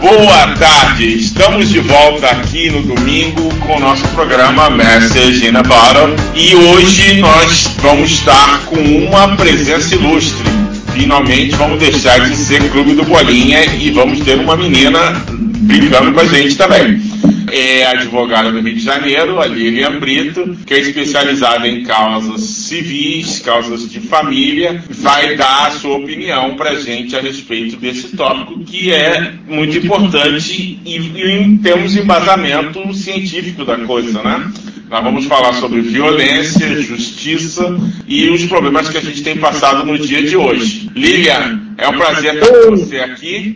[0.00, 5.62] Boa tarde, estamos de volta aqui no domingo com o nosso programa Message in a
[5.64, 10.46] Bottle e hoje nós vamos estar com uma presença ilustre.
[10.94, 16.20] Finalmente vamos deixar de ser Clube do Bolinha e vamos ter uma menina brincando com
[16.20, 17.07] a gente também
[17.52, 23.40] é advogada do Rio de Janeiro, a Lilian Brito, que é especializada em causas civis,
[23.40, 28.60] causas de família, vai dar a sua opinião para a gente a respeito desse tópico
[28.60, 34.52] que é muito importante e, e temos embasamento científico da coisa, né?
[34.90, 39.98] Nós vamos falar sobre violência, justiça e os problemas que a gente tem passado no
[39.98, 40.90] dia de hoje.
[40.94, 43.54] Lilian, é um prazer ter você aqui.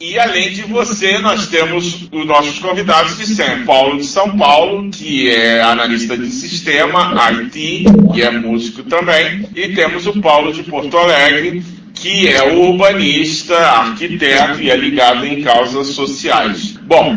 [0.00, 3.64] E além de você, nós temos os nossos convidados de sempre.
[3.64, 9.48] Paulo de São Paulo, que é analista de sistema, IT, e é músico também.
[9.54, 11.62] E temos o Paulo de Porto Alegre,
[11.94, 16.76] que é urbanista, arquiteto e é ligado em causas sociais.
[16.82, 17.16] Bom,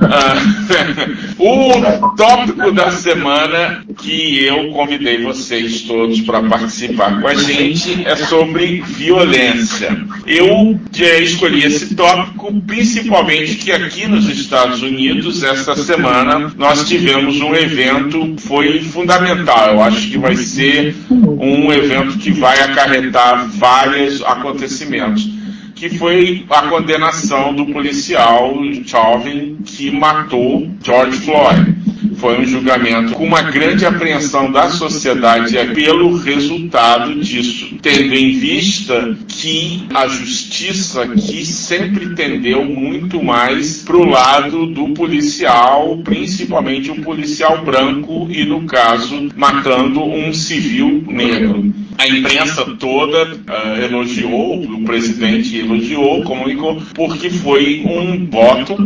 [1.38, 8.16] o tópico da semana que eu convidei vocês todos para participar com a gente é
[8.16, 10.04] sobre violência.
[10.26, 10.78] Eu
[11.20, 18.34] escolhi esse tópico principalmente que aqui nos Estados Unidos, essa semana, nós tivemos um evento,
[18.38, 19.74] foi fundamental.
[19.74, 25.39] Eu acho que vai ser um evento que vai acarretar vários acontecimentos
[25.80, 28.52] que foi a condenação do policial
[28.84, 31.79] Chauvin que matou George Floyd.
[32.20, 39.16] Foi um julgamento com uma grande apreensão da sociedade pelo resultado disso, tendo em vista
[39.26, 47.00] que a justiça aqui sempre tendeu muito mais para o lado do policial, principalmente um
[47.00, 51.72] policial branco e, no caso, matando um civil negro.
[51.96, 58.76] A imprensa toda uh, elogiou, o presidente elogiou, comunicou, porque foi um voto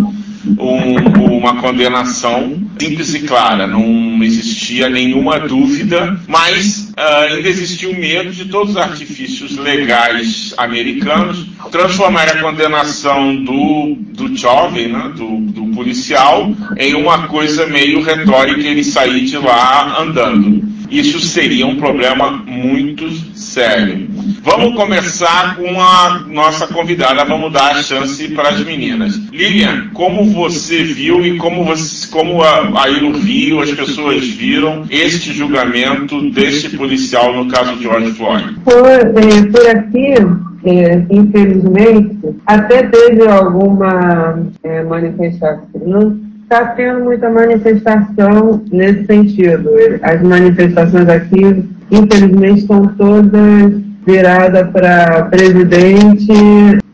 [0.59, 7.99] um, uma condenação simples e clara, não existia nenhuma dúvida, mas uh, ainda existia o
[7.99, 15.39] medo de todos os artifícios legais americanos transformar a condenação do, do jovem, né, do,
[15.39, 20.63] do policial, em uma coisa meio retórica ele sair de lá andando.
[20.91, 24.09] Isso seria um problema muito sério.
[24.43, 29.17] Vamos começar com a nossa convidada, vamos dar a chance para as meninas.
[29.33, 32.43] Lilian, como você viu e como, você, como
[33.13, 38.57] Rio as pessoas viram este julgamento deste policial no caso de George Floyd?
[38.65, 40.15] Por, é, por aqui,
[40.65, 49.71] é, infelizmente, até teve alguma é, manifestação está tendo muita manifestação nesse sentido.
[50.03, 56.33] As manifestações aqui, infelizmente, estão todas viradas para presidente.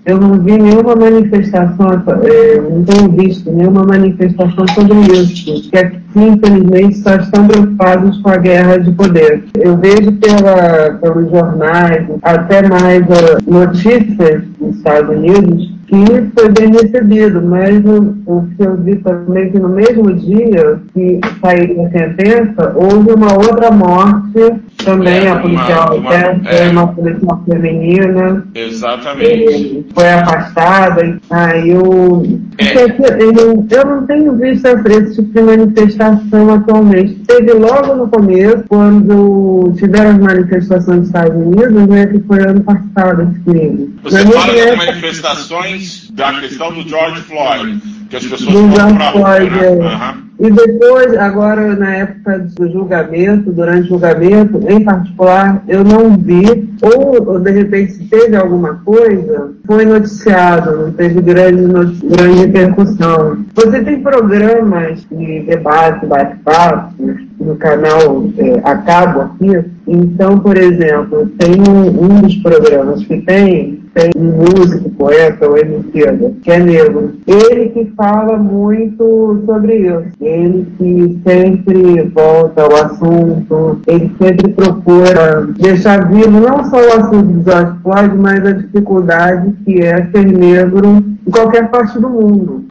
[0.06, 5.98] Eu não vi nenhuma manifestação, é, não tenho visto nenhuma manifestação sobre isso, que aqui,
[6.16, 9.44] infelizmente, só estão preocupados com a guerra de poder.
[9.58, 16.70] Eu vejo pela, pelos jornais, até mais uh, notícias nos Estados Unidos, que foi bem
[16.70, 21.90] recebido, mas o, o que eu vi também que no mesmo dia que saiu a
[21.90, 28.46] sentença, houve uma outra morte também, é, a policial uma, uma, é, uma policial feminina.
[28.54, 29.86] Exatamente.
[29.92, 31.18] Foi afastada.
[31.28, 32.22] Aí eu,
[32.58, 32.84] é.
[33.22, 37.14] eu, eu não tenho visto esse tipo de manifestação atualmente.
[37.26, 42.60] Teve logo no começo, quando tiveram as manifestações nos Estados Unidos, né, que foi ano
[42.62, 43.94] passado esse crime.
[44.04, 48.74] Você Na fala das manifestações Please da questão do George Floyd, que as pessoas do
[48.74, 49.66] George Floyd, né?
[49.66, 49.70] é.
[49.70, 50.30] Uhum.
[50.40, 56.66] E depois, agora na época do julgamento, durante o julgamento, em particular, eu não vi,
[56.80, 63.44] ou de repente se teve alguma coisa, foi noticiado, não teve grande, grande repercussão.
[63.54, 66.94] Você tem programas de debate, bate-papo,
[67.38, 73.80] no canal é, Acabo aqui, então, por exemplo, tem um, um dos programas que tem
[73.92, 75.58] tem um músico, poeta, o
[76.00, 77.14] Emicida, que é negro.
[77.26, 80.04] Ele que fala muito sobre isso.
[80.20, 87.26] Ele que sempre volta ao assunto, ele sempre procura deixar vivo não só o assunto
[87.26, 92.64] do George Floyd, mas a dificuldade que é ser negro em qualquer parte do mundo.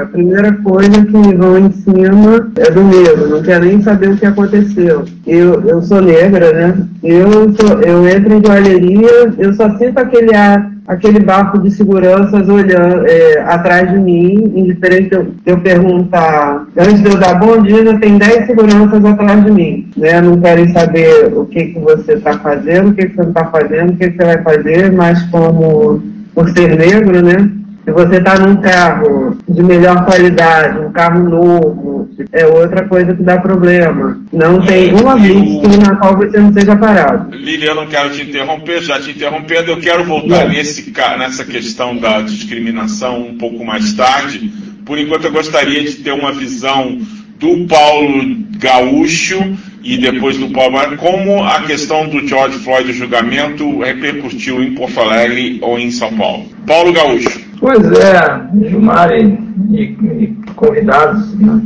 [0.00, 4.16] A primeira coisa que vão em cima é do negro, não quer nem saber o
[4.16, 5.04] que aconteceu.
[5.26, 6.86] Eu, eu sou negra, né?
[7.02, 12.48] Eu, sou, eu entro em joalheria, eu só sinto aquele ar aquele barco de seguranças
[12.48, 17.60] olhando é, atrás de mim, indiferente de eu, eu, perguntar, antes de eu dar bom
[17.62, 19.90] dia, já tem 10 seguranças atrás de mim.
[19.96, 20.20] Né?
[20.20, 23.44] Não querem saber o que, que você está fazendo, o que, que você não está
[23.46, 26.02] fazendo, o que, que você vai fazer, mas como
[26.34, 27.50] por ser negro, né?
[27.86, 33.22] Se você está num carro de melhor qualidade, um carro novo, é outra coisa que
[33.22, 34.20] dá problema.
[34.32, 37.30] Não tem uma blitz na qual você não seja parado.
[37.36, 41.96] Lilian, eu não quero te interromper, já te interrompendo, eu quero voltar nesse, nessa questão
[41.96, 44.52] da discriminação um pouco mais tarde.
[44.84, 46.98] Por enquanto, eu gostaria de ter uma visão
[47.38, 49.38] do Paulo Gaúcho
[49.86, 55.00] e depois do Paulo como a questão do George Floyd, o julgamento, repercutiu em Porto
[55.00, 56.44] Alegre ou em São Paulo.
[56.66, 57.46] Paulo Gaúcho.
[57.60, 59.38] Pois é, Gilmar e,
[59.72, 61.34] e, convidados.
[61.38, 61.62] Né?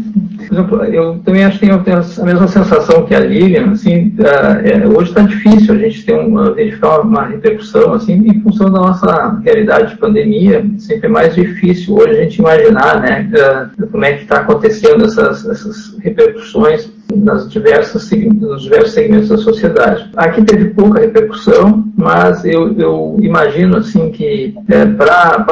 [0.53, 5.11] Exemplo, eu também acho que tenho, a mesma sensação que a Lilian, assim, é, hoje
[5.11, 9.93] está difícil a gente ter uma, verificar uma repercussão, assim, em função da nossa realidade
[9.93, 13.31] de pandemia, sempre é mais difícil hoje a gente imaginar, né,
[13.91, 20.11] como é que está acontecendo essas, essas repercussões nas diversas, nos diversos segmentos da sociedade.
[20.17, 25.47] Aqui teve pouca repercussão, mas eu, eu imagino assim que é, para,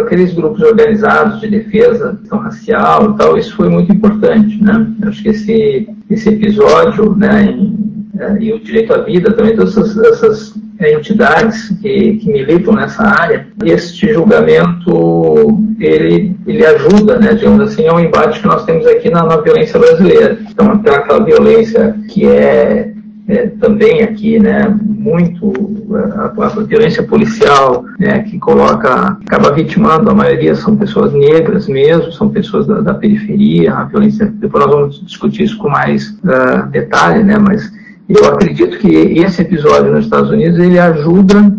[0.00, 4.62] aqueles grupos organizados de defesa questão racial e tal, isso foi muito importante.
[4.62, 4.86] Né?
[5.02, 8.01] Acho que esse, esse episódio né, em,
[8.40, 13.02] e o direito à vida, também todas essas, essas é, entidades que, que, militam nessa
[13.02, 19.08] área, este julgamento ele, ele ajuda, né, digamos assim, ao embate que nós temos aqui
[19.08, 20.38] na, na violência brasileira.
[20.50, 22.92] Então, aquela violência que é,
[23.28, 25.52] é, também aqui, né, muito
[25.94, 32.12] a, a, violência policial, né, que coloca, acaba vitimando, a maioria são pessoas negras mesmo,
[32.12, 36.68] são pessoas da, da periferia, a violência, depois nós vamos discutir isso com mais uh,
[36.70, 37.72] detalhe, né, mas
[38.08, 41.52] eu acredito que esse episódio nos Estados Unidos ele ajuda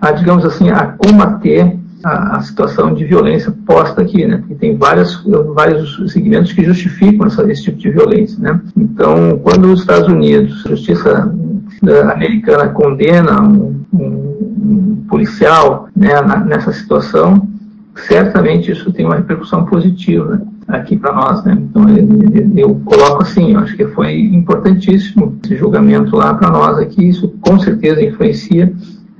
[0.00, 4.38] a, digamos assim, a combater a, a situação de violência posta aqui, né?
[4.38, 5.22] Porque tem várias,
[5.54, 8.60] vários segmentos que justificam essa, esse tipo de violência, né?
[8.76, 11.32] Então, quando os Estados Unidos, a justiça
[12.12, 16.14] americana condena um, um, policial né,
[16.46, 17.48] nessa situação,
[17.94, 21.56] certamente isso tem uma repercussão positiva aqui para nós, né?
[21.58, 21.86] Então
[22.56, 27.28] eu, coloco assim, eu acho que foi importantíssimo esse julgamento lá para nós aqui, isso
[27.40, 28.72] com certeza influencia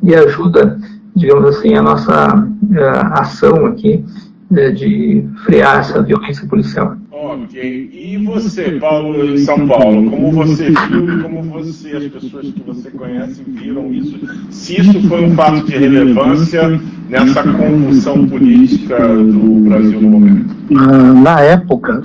[0.03, 0.79] e ajuda,
[1.15, 4.05] digamos assim, a nossa uh, ação aqui
[4.51, 6.97] uh, de frear essa violência policial.
[7.23, 7.91] Ok.
[7.93, 12.63] E você, Paulo, em São Paulo, como você viu e como você, as pessoas que
[12.67, 14.19] você conhece, viram isso?
[14.51, 16.81] Se isso foi um fato de relevância
[17.11, 20.57] nessa convulsão política do Brasil no momento?
[20.75, 22.03] Ah, na época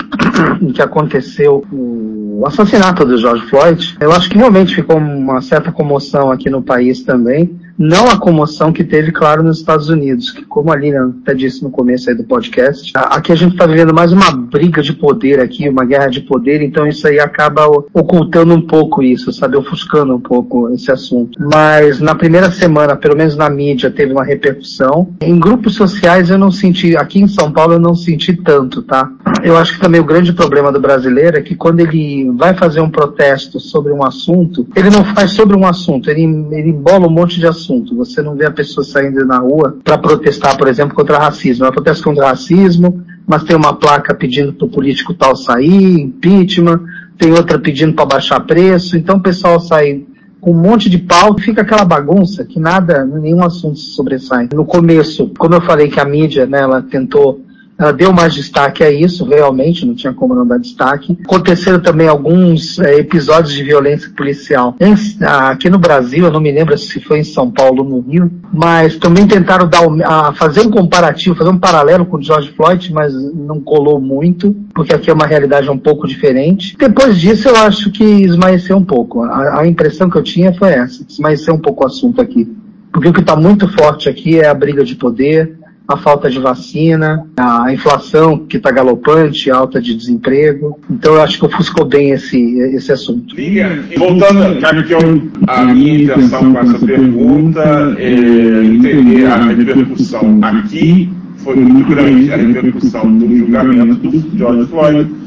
[0.61, 5.71] em que aconteceu o assassinato do George Floyd, eu acho que realmente ficou uma certa
[5.71, 10.43] comoção aqui no país também não a comoção que teve, claro, nos Estados Unidos, que
[10.45, 13.93] como a Lilian até disse no começo aí do podcast, aqui a gente está vivendo
[13.93, 18.53] mais uma briga de poder aqui, uma guerra de poder, então isso aí acaba ocultando
[18.53, 21.37] um pouco isso, sabe, ofuscando um pouco esse assunto.
[21.39, 25.09] Mas na primeira semana, pelo menos na mídia, teve uma repercussão.
[25.21, 29.11] Em grupos sociais eu não senti, aqui em São Paulo eu não senti tanto, tá?
[29.43, 32.79] Eu acho que também o grande problema do brasileiro é que quando ele vai fazer
[32.79, 37.11] um protesto sobre um assunto, ele não faz sobre um assunto, ele, ele embola um
[37.11, 37.95] monte de assuntos assunto.
[37.95, 41.65] Você não vê a pessoa saindo na rua para protestar, por exemplo, contra racismo.
[41.65, 46.81] Ela protesta contra racismo, mas tem uma placa pedindo para o político tal sair, impeachment,
[47.17, 48.95] tem outra pedindo para baixar preço.
[48.95, 50.03] Então o pessoal sai
[50.39, 54.47] com um monte de pau, fica aquela bagunça que nada, nenhum assunto se sobressai.
[54.53, 57.41] No começo, como eu falei que a mídia, né, ela tentou
[57.77, 61.17] ela deu mais destaque a isso, realmente, não tinha como não dar destaque.
[61.25, 64.75] Aconteceram também alguns é, episódios de violência policial.
[64.79, 67.99] Em, aqui no Brasil, eu não me lembro se foi em São Paulo ou no
[67.99, 72.51] Rio, mas também tentaram dar, a, fazer um comparativo, fazer um paralelo com o George
[72.53, 76.77] Floyd, mas não colou muito, porque aqui é uma realidade um pouco diferente.
[76.77, 79.23] Depois disso, eu acho que esmaeceu um pouco.
[79.23, 82.55] A, a impressão que eu tinha foi essa, esmaeceu um pouco o assunto aqui.
[82.91, 86.39] Porque o que está muito forte aqui é a briga de poder, a falta de
[86.39, 90.79] vacina, a inflação que está galopante, alta de desemprego.
[90.89, 93.35] Então eu acho que ofuscou bem esse, esse assunto.
[93.35, 94.99] Liga, voltando, já que eu,
[95.47, 102.37] a minha intenção com essa pergunta é entender a repercussão aqui foi muito grande, a
[102.37, 105.24] repercussão do julgamento do George Floyd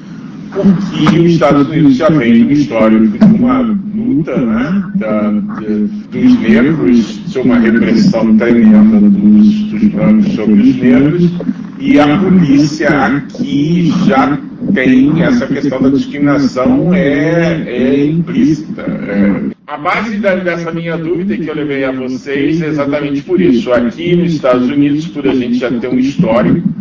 [0.52, 6.40] porque os Estados Unidos já vem um histórico de uma luta né, da, de, dos
[6.40, 11.31] negros, de uma repressão tremenda dos, dos sobre os negros,
[11.78, 14.38] e a polícia aqui já
[14.75, 18.83] tem essa questão da discriminação é, é implícita.
[18.83, 19.59] É.
[19.67, 23.73] A base dessa minha dúvida que eu levei a vocês é exatamente por isso.
[23.73, 26.78] Aqui nos Estados Unidos, por a gente já ter um histórico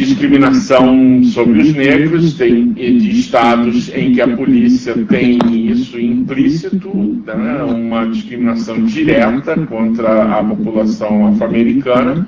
[0.00, 5.38] discriminação sobre os negros, tem estados em que a polícia tem
[5.70, 12.26] isso implícito, né, uma discriminação direta contra a população afro-americana,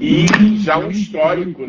[0.00, 0.24] e
[0.56, 1.62] já um histórico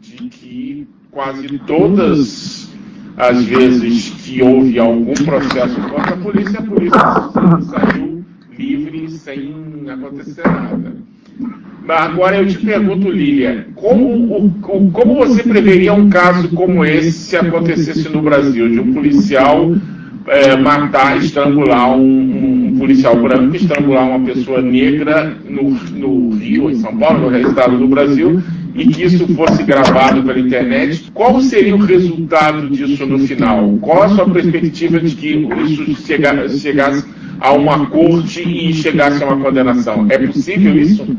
[0.00, 2.70] de que quase todas
[3.16, 7.00] as vezes que houve algum processo contra a polícia, a polícia
[7.62, 8.24] saiu
[8.56, 10.94] livre sem acontecer nada.
[11.88, 18.08] Agora eu te pergunto, Lília, como, como você preveria um caso como esse se acontecesse
[18.08, 19.72] no Brasil, de um policial
[20.28, 26.76] é, matar, estrangular um, um, policial branco, estrangular uma pessoa negra no, no Rio, em
[26.76, 28.40] São Paulo, no estado do Brasil,
[28.74, 33.76] e que isso fosse gravado pela internet, qual seria o resultado disso no final?
[33.80, 37.04] Qual a sua perspectiva de que isso chegasse
[37.42, 40.06] a uma corte e chegasse a uma condenação?
[40.08, 41.16] É possível isso?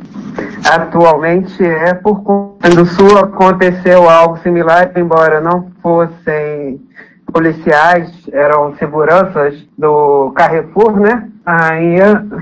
[0.72, 6.80] Atualmente é por conta do Sul aconteceu algo similar, embora não fossem
[7.34, 11.28] policiais, eram seguranças do Carrefour, né?
[11.46, 11.98] Aí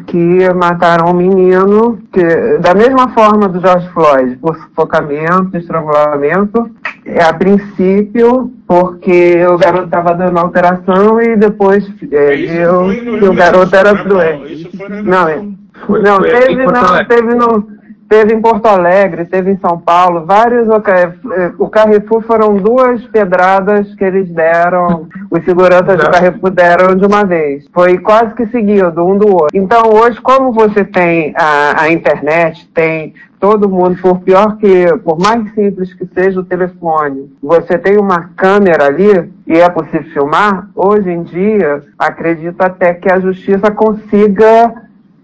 [0.06, 2.24] que mataram um menino que,
[2.60, 6.81] da mesma forma do George Floyd, por sufocamento, estrangulamento, é,
[7.20, 13.76] a princípio, porque o garoto estava dando alteração e depois é, viu que o garoto
[13.76, 14.70] era doente.
[15.04, 15.42] Não, é,
[15.90, 17.82] não, teve, não, teve no
[18.12, 20.68] Teve em Porto Alegre, teve em São Paulo, vários.
[21.58, 27.24] O Carrefour foram duas pedradas que eles deram, os seguranças do Carrefour deram de uma
[27.24, 27.64] vez.
[27.74, 29.58] Foi quase que seguido, um do outro.
[29.58, 35.18] Então, hoje, como você tem a, a internet, tem todo mundo, por pior que, por
[35.20, 40.70] mais simples que seja o telefone, você tem uma câmera ali e é possível filmar,
[40.76, 44.72] hoje em dia, acredito até que a justiça consiga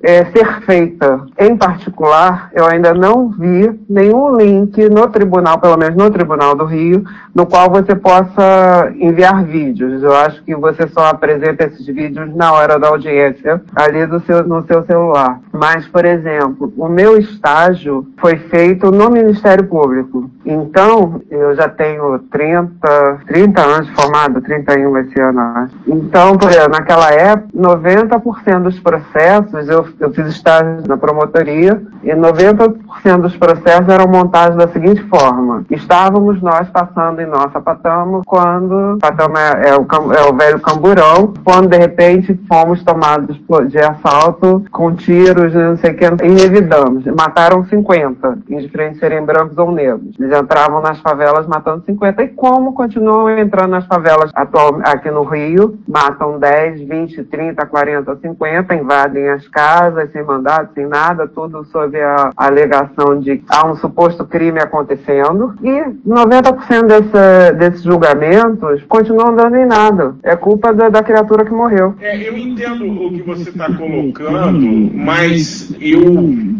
[0.01, 1.25] é, ser feita.
[1.37, 6.65] Em particular, eu ainda não vi nenhum link no tribunal, pelo menos no Tribunal do
[6.65, 10.03] Rio, no qual você possa enviar vídeos.
[10.03, 14.47] Eu acho que você só apresenta esses vídeos na hora da audiência, ali do seu,
[14.47, 15.39] no seu celular.
[15.51, 20.29] Mas, por exemplo, o meu estágio foi feito no Ministério Público.
[20.45, 25.75] Então, eu já tenho 30, 30 anos formado, 31 esse ano, acho.
[25.87, 32.11] Então, por exemplo, naquela época, 90% dos processos eu eu fiz estágio na promotoria e
[32.11, 35.65] 90% dos processos eram montados da seguinte forma.
[35.69, 41.33] Estávamos nós passando em nossa Patamo quando, Patamo é, é, o, é o velho camburão,
[41.43, 43.37] quando de repente fomos tomados
[43.69, 47.05] de assalto com tiros, não sei o que, e revidamos.
[47.05, 50.15] Mataram 50, indiferente serem brancos ou negros.
[50.19, 52.23] Eles entravam nas favelas matando 50.
[52.23, 58.15] E como continuam entrando nas favelas atual, aqui no Rio, matam 10, 20, 30, 40,
[58.17, 63.67] 50, invadem as casas, casa, sem mandado, sem nada, tudo sob a alegação de há
[63.67, 65.53] um suposto crime acontecendo.
[65.61, 70.15] E 90% dessa, desses julgamentos continuam dando em nada.
[70.23, 71.95] É culpa da, da criatura que morreu.
[72.01, 76.01] É, eu entendo o que você está colocando, mas eu,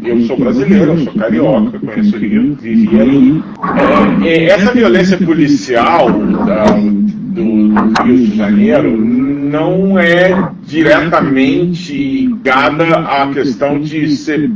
[0.03, 3.43] eu sou brasileiro, eu sou carioca, conheço o Rio, vivi aí.
[4.23, 6.09] É, é, essa violência policial
[6.45, 6.65] da,
[7.37, 14.51] do Rio de Janeiro não é diretamente ligada à questão de ser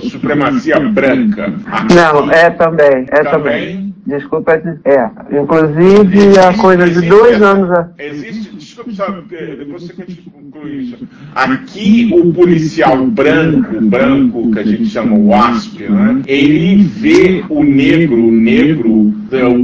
[0.00, 1.52] supremacia branca.
[1.94, 3.30] Não, é também, é também.
[3.30, 3.94] também.
[4.06, 4.52] Desculpa,
[4.84, 5.40] é.
[5.40, 7.86] Inclusive, existe, a coisa de dois essa, anos.
[7.98, 9.94] Existe, desculpa, só, depois você
[10.30, 11.08] conclui isso.
[11.34, 17.64] Aqui, o policial branco, branco, que a gente chama o ASP, né, ele vê o
[17.64, 19.14] negro, o negro,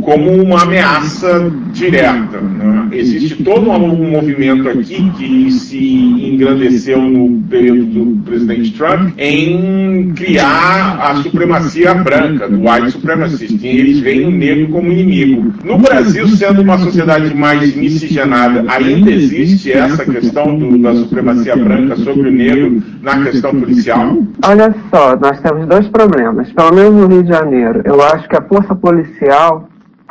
[0.02, 2.40] como uma ameaça direta.
[2.40, 2.88] Né?
[2.93, 10.99] Existe todo um movimento aqui que se engrandeceu no período do presidente Trump em criar
[11.00, 13.64] a supremacia branca, do white supremacist.
[13.64, 15.52] Eles veem o negro como inimigo.
[15.64, 21.97] No Brasil, sendo uma sociedade mais miscigenada, ainda existe essa questão do, da supremacia branca
[21.97, 24.19] sobre o negro na questão policial?
[24.45, 26.52] Olha só, nós temos dois problemas.
[26.52, 29.60] Pelo menos no Rio de Janeiro, eu acho que a força policial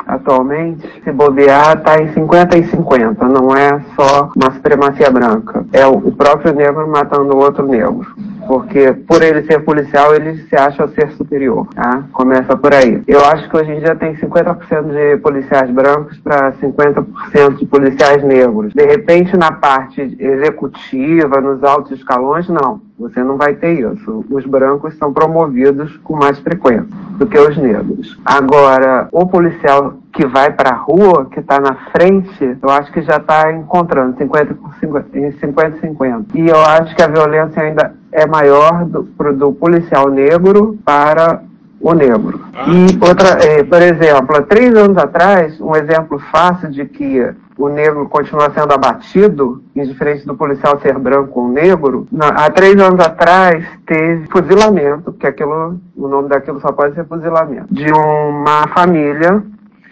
[0.06, 3.28] atualmente, se bobear, está em 50 e 50.
[3.28, 5.64] Não é só uma supremacia branca.
[5.72, 8.06] É o próprio negro matando o outro negro.
[8.50, 11.68] Porque por ele ser policial, ele se acha ser superior.
[11.72, 12.02] Tá?
[12.10, 13.00] Começa por aí.
[13.06, 18.24] Eu acho que hoje em dia tem 50% de policiais brancos para 50% de policiais
[18.24, 18.72] negros.
[18.74, 22.80] De repente, na parte executiva, nos altos escalões, não.
[22.98, 24.24] Você não vai ter isso.
[24.28, 26.88] Os brancos são promovidos com mais frequência
[27.18, 28.18] do que os negros.
[28.24, 33.00] Agora, o policial que vai para a rua, que está na frente, eu acho que
[33.00, 36.38] já está encontrando 50 por 50, 50 50.
[36.38, 39.02] E eu acho que a violência ainda é maior do,
[39.34, 41.42] do policial negro para
[41.80, 42.40] o negro.
[42.68, 47.26] E outra, é, por exemplo, há três anos atrás, um exemplo fácil de que
[47.56, 52.78] o negro continua sendo abatido, indiferente do policial ser branco ou negro, na, há três
[52.78, 58.66] anos atrás teve fuzilamento, que aquilo, o nome daquilo só pode ser fuzilamento, de uma
[58.68, 59.42] família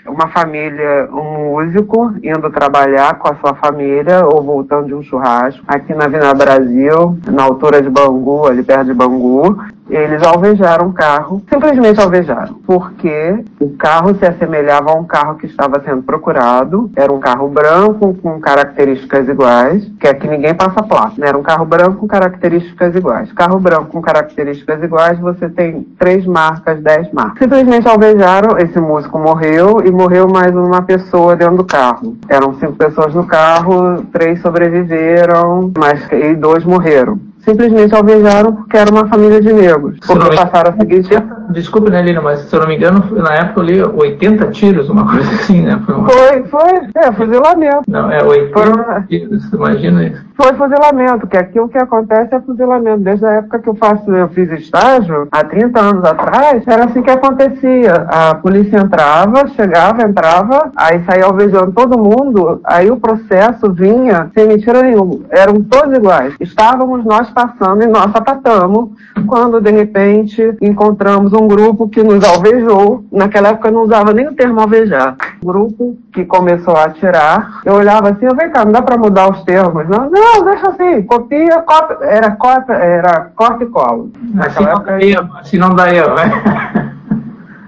[0.06, 5.62] uma família, um músico indo trabalhar com a sua família ou voltando de um churrasco
[5.66, 9.56] aqui na Vina Brasil, na altura de Bangu, ali perto de Bangu,
[9.90, 15.46] eles alvejaram o carro, simplesmente alvejaram, porque o carro se assemelhava a um carro que
[15.46, 21.14] estava sendo procurado, era um carro branco com características iguais, que aqui ninguém passa placa,
[21.16, 21.28] né?
[21.28, 23.32] era um carro branco com características iguais.
[23.32, 27.38] Carro branco com características iguais, você tem três marcas, dez marcas.
[27.38, 32.16] Simplesmente alvejaram, esse músico morreu e morreu mais uma pessoa dentro do carro.
[32.28, 38.90] Eram cinco pessoas no carro, três sobreviveram, mas e dois morreram simplesmente alvejaram porque era
[38.90, 39.98] uma família de negros.
[40.06, 41.08] Porque passaram a seguinte.
[41.50, 44.90] Desculpe, né, Lina, mas se eu não me engano, na época eu li 80 tiros,
[44.90, 45.80] uma coisa assim, né?
[45.86, 46.08] Foi, uma...
[46.08, 47.82] foi, foi, é, fuzilamento.
[47.88, 49.02] Não, é 80 Foram...
[49.06, 50.28] tiros, imagina isso.
[50.36, 53.00] Foi fuzilamento, que aqui o que acontece é fuzilamento.
[53.00, 57.02] Desde a época que eu faço, eu fiz estágio, há 30 anos atrás, era assim
[57.02, 57.92] que acontecia.
[58.08, 64.46] A polícia entrava, chegava, entrava, aí saía alvejando todo mundo, aí o processo vinha sem
[64.46, 65.20] mentira nenhuma.
[65.30, 66.34] Eram todos iguais.
[66.38, 68.90] Estávamos nós passando e nós sapatamos
[69.28, 73.04] quando de repente encontramos um grupo que nos alvejou.
[73.12, 75.16] Naquela época não usava nem o termo alvejar.
[75.40, 77.60] grupo que começou a atirar.
[77.64, 80.10] Eu olhava assim, vem cá, não dá para mudar os termos, não?
[80.10, 84.06] Não, deixa assim, copia, copia, era cópia, era corta e cola.
[84.40, 86.94] Assim não, época, daria, assim não daria, né?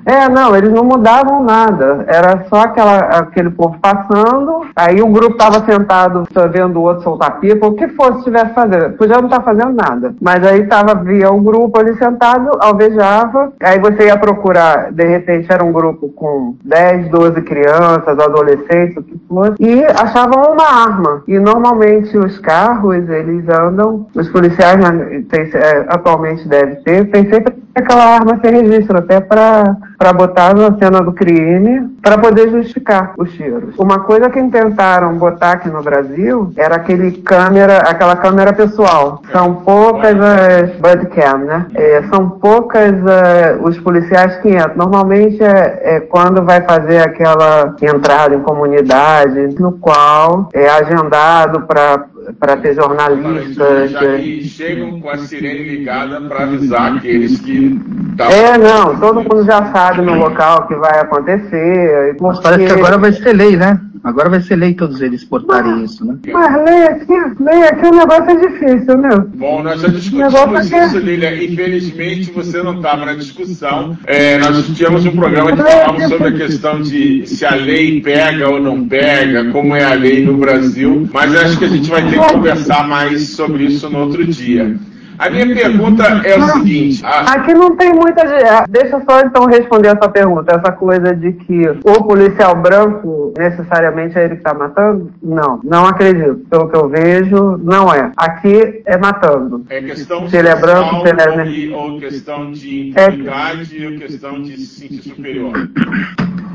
[0.05, 2.05] É, não, eles não mudavam nada.
[2.07, 7.39] Era só aquela, aquele povo passando, aí um grupo estava sentado vendo o outro soltar
[7.39, 8.97] pipa, o que fosse estivesse fazendo.
[8.97, 10.15] Podia não estar tá fazendo nada.
[10.21, 15.51] Mas aí tava, via um grupo ali sentado, alvejava, aí você ia procurar, de repente
[15.51, 21.23] era um grupo com 10, 12 crianças, adolescentes, o que fosse, e achavam uma arma.
[21.27, 27.29] E normalmente os carros, eles andam, os policiais né, tem, é, atualmente deve ter, tem
[27.29, 29.77] sempre aquela arma sem registro, até para
[30.13, 33.75] botar na cena do crime, para poder justificar os tiros.
[33.79, 39.23] Uma coisa que tentaram botar aqui no Brasil era aquele câmera, aquela câmera pessoal.
[39.31, 41.67] São poucas as budcam, né?
[41.75, 44.77] É, são poucas uh, os policiais que entram.
[44.77, 52.05] Normalmente é, é quando vai fazer aquela entrada em comunidade, no qual é agendado para
[52.39, 53.93] para ter jornalistas.
[54.21, 57.81] Que chegam com a sirene ligada para avisar aqueles que.
[58.17, 58.31] Tá...
[58.31, 62.17] É, não, todo mundo já sabe no local que vai acontecer.
[62.19, 62.43] Porque...
[62.43, 63.81] Parece que agora vai ser lei, né?
[64.03, 66.17] Agora vai ser lei todos eles portarem mas, isso, né?
[66.33, 69.11] Mas lei aqui, lei aqui o negócio é difícil, né?
[69.37, 71.45] Bom, nós já discutimos isso, Lília.
[71.45, 73.97] Infelizmente você não estava na discussão.
[74.07, 78.49] É, nós tínhamos um programa que falava sobre a questão de se a lei pega
[78.49, 82.03] ou não pega, como é a lei no Brasil, mas acho que a gente vai
[82.03, 84.77] ter que conversar mais sobre isso no outro dia.
[85.21, 87.35] A minha pergunta é o seguinte: a...
[87.35, 88.23] aqui não tem muita.
[88.23, 90.57] Ah, deixa eu só então responder essa pergunta.
[90.57, 95.13] Essa coisa de que o policial branco necessariamente é ele que está matando?
[95.23, 96.37] Não, não acredito.
[96.49, 98.11] Pelo que eu vejo, não é.
[98.17, 99.63] Aqui é matando.
[99.69, 101.77] É questão se ele é branco, se ele é.
[101.77, 103.89] Ou questão de é impunidade é...
[103.89, 105.53] ou questão de se sentir superior.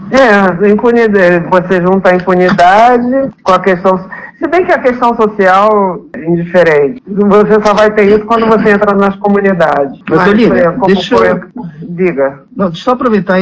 [0.10, 1.46] É, impunidade.
[1.50, 7.02] Você junta a impunidade com a questão se bem que a questão social é indiferente.
[7.08, 10.00] Você só vai ter isso quando você entra nas comunidades.
[10.10, 11.32] Mas, Mas como deixa foi...
[11.32, 11.40] eu...
[11.82, 12.42] Diga.
[12.56, 13.40] Não, deixa eu só aproveitar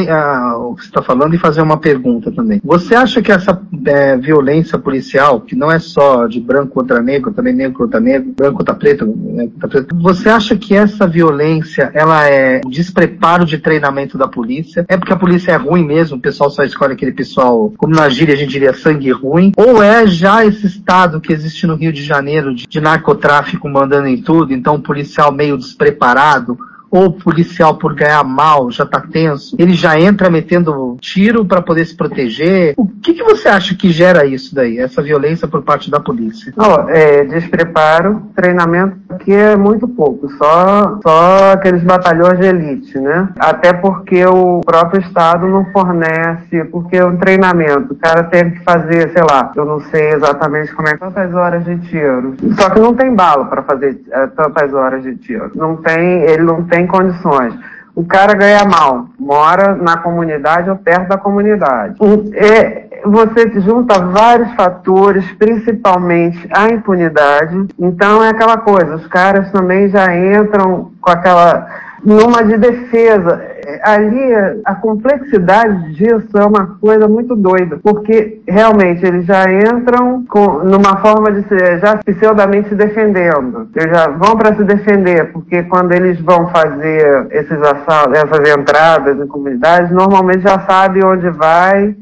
[0.58, 2.60] o que você está falando e fazer uma pergunta também.
[2.64, 7.32] Você acha que essa é, violência policial, que não é só de branco contra negro,
[7.32, 11.90] também negro contra negro, branco contra preto, né, contra preto, você acha que essa violência,
[11.94, 14.84] ela é despreparo de treinamento da polícia?
[14.88, 18.08] É porque a polícia é ruim mesmo, o pessoal só escolhe aquele pessoal, como na
[18.08, 19.52] gíria a gente diria, sangue ruim?
[19.56, 24.06] Ou é já esse estado que existe no Rio de Janeiro de, de narcotráfico mandando
[24.06, 26.58] em tudo, então um policial meio despreparado,
[26.94, 31.60] ou o policial por ganhar mal já está tenso, ele já entra metendo tiro para
[31.60, 32.74] poder se proteger.
[32.76, 36.54] O que, que você acha que gera isso daí, essa violência por parte da polícia?
[36.88, 43.28] É, despreparo, treinamento aqui é muito pouco, só, só aqueles batalhões de elite, né?
[43.40, 49.10] Até porque o próprio Estado não fornece, porque o treinamento, o cara tem que fazer,
[49.10, 52.36] sei lá, eu não sei exatamente como é, tantas horas de tiro.
[52.56, 55.50] Só que não tem bala para fazer é, tantas horas de tiro.
[55.56, 57.54] Não tem, ele não tem condições.
[57.94, 61.94] O cara ganha mal, mora na comunidade ou perto da comunidade.
[62.34, 67.68] É, você junta vários fatores, principalmente a impunidade.
[67.78, 71.68] Então é aquela coisa, os caras também já entram com aquela
[72.04, 73.42] numa de defesa.
[73.66, 80.24] É, ali a complexidade disso é uma coisa muito doida, porque realmente eles já entram
[80.28, 83.68] com, numa forma de se, já pseudamente se defendendo.
[83.74, 89.18] Eles já vão para se defender, porque quando eles vão fazer esses assaltos, essas entradas
[89.18, 91.94] em comunidades, normalmente já sabe onde vai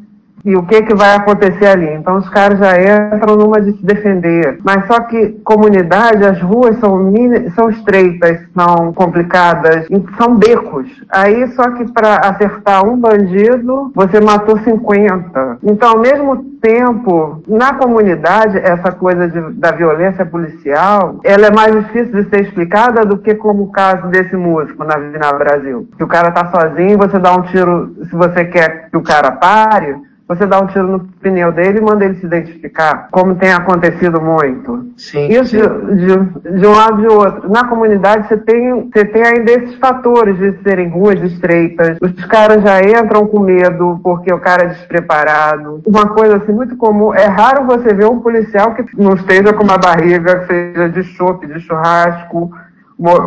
[0.45, 1.89] e o que, que vai acontecer ali.
[1.95, 4.59] Então os caras já entram numa de se defender.
[4.65, 9.87] Mas só que comunidade, as ruas são, mini, são estreitas, são complicadas,
[10.19, 10.89] são becos.
[11.11, 15.59] Aí só que para acertar um bandido, você matou 50.
[15.63, 21.75] Então, ao mesmo tempo, na comunidade, essa coisa de, da violência policial, ela é mais
[21.75, 25.89] difícil de ser explicada do que como o caso desse músico na Vina Brasil.
[25.97, 29.33] Que o cara tá sozinho, você dá um tiro, se você quer que o cara
[29.33, 29.97] pare,
[30.37, 34.21] você dá um tiro no pneu dele e manda ele se identificar, como tem acontecido
[34.21, 34.93] muito.
[34.97, 35.59] Sim, Isso sim.
[35.59, 37.51] De, de, de um lado e de outro.
[37.51, 41.99] Na comunidade você tem, você tem ainda esses fatores de serem ruas estreitas.
[42.01, 45.83] Os caras já entram com medo porque o cara é despreparado.
[45.87, 49.65] Uma coisa assim muito comum, é raro você ver um policial que não esteja com
[49.65, 52.51] uma barriga, que seja de chope, de churrasco,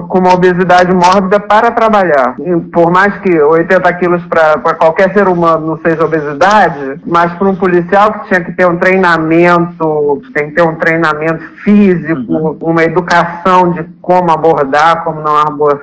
[0.08, 2.36] com uma obesidade mórbida para trabalhar.
[2.40, 7.50] E por mais que 80 quilos para qualquer ser humano não seja obesidade, mas para
[7.50, 12.84] um policial que tinha que ter um treinamento, tem que ter um treinamento físico, uma
[12.84, 15.36] educação de como abordar, como não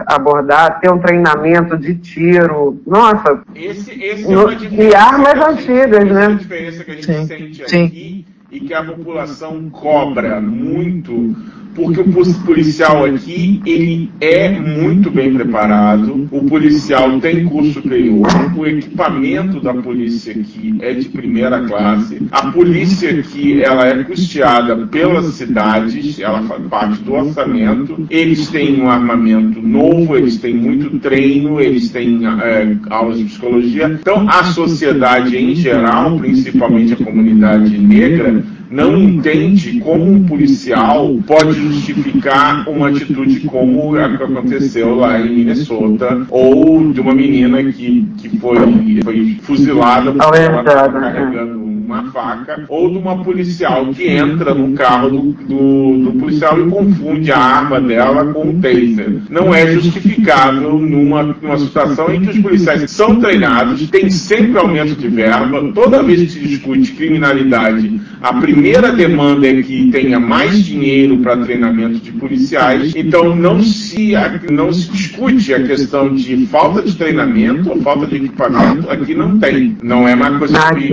[0.06, 2.80] abordar, ter um treinamento de tiro.
[2.86, 6.22] Nossa, esse, esse é uma e armas antigas, né?
[6.22, 7.86] Essa é a diferença que a gente Sim, sente sim.
[7.86, 11.34] aqui e que a população cobra muito
[11.74, 18.66] porque o policial aqui ele é muito bem preparado, o policial tem curso superior, o
[18.66, 25.26] equipamento da polícia aqui é de primeira classe, a polícia aqui ela é custeada pelas
[25.34, 31.60] cidades, ela faz parte do orçamento, eles têm um armamento novo, eles têm muito treino,
[31.60, 38.41] eles têm é, aulas de psicologia, então a sociedade em geral, principalmente a comunidade negra,
[38.72, 45.36] não entende como um policial pode justificar uma atitude como a que aconteceu lá em
[45.36, 48.56] Minnesota, ou de uma menina que, que foi,
[49.04, 55.10] foi fuzilada porque ela carregando uma faca, ou de uma policial que entra no carro
[55.10, 59.20] do, do, do policial e confunde a arma dela com um taser.
[59.28, 64.94] Não é justificável numa, numa situação em que os policiais são treinados, tem sempre aumento
[64.94, 70.64] de verba, toda vez que se discute criminalidade, a primeira demanda é que tenha mais
[70.64, 74.12] dinheiro para treinamento de policiais, então não se,
[74.50, 79.38] não se discute a questão de falta de treinamento ou falta de equipamento, aqui não
[79.38, 79.76] tem.
[79.82, 80.92] Não é uma coisa que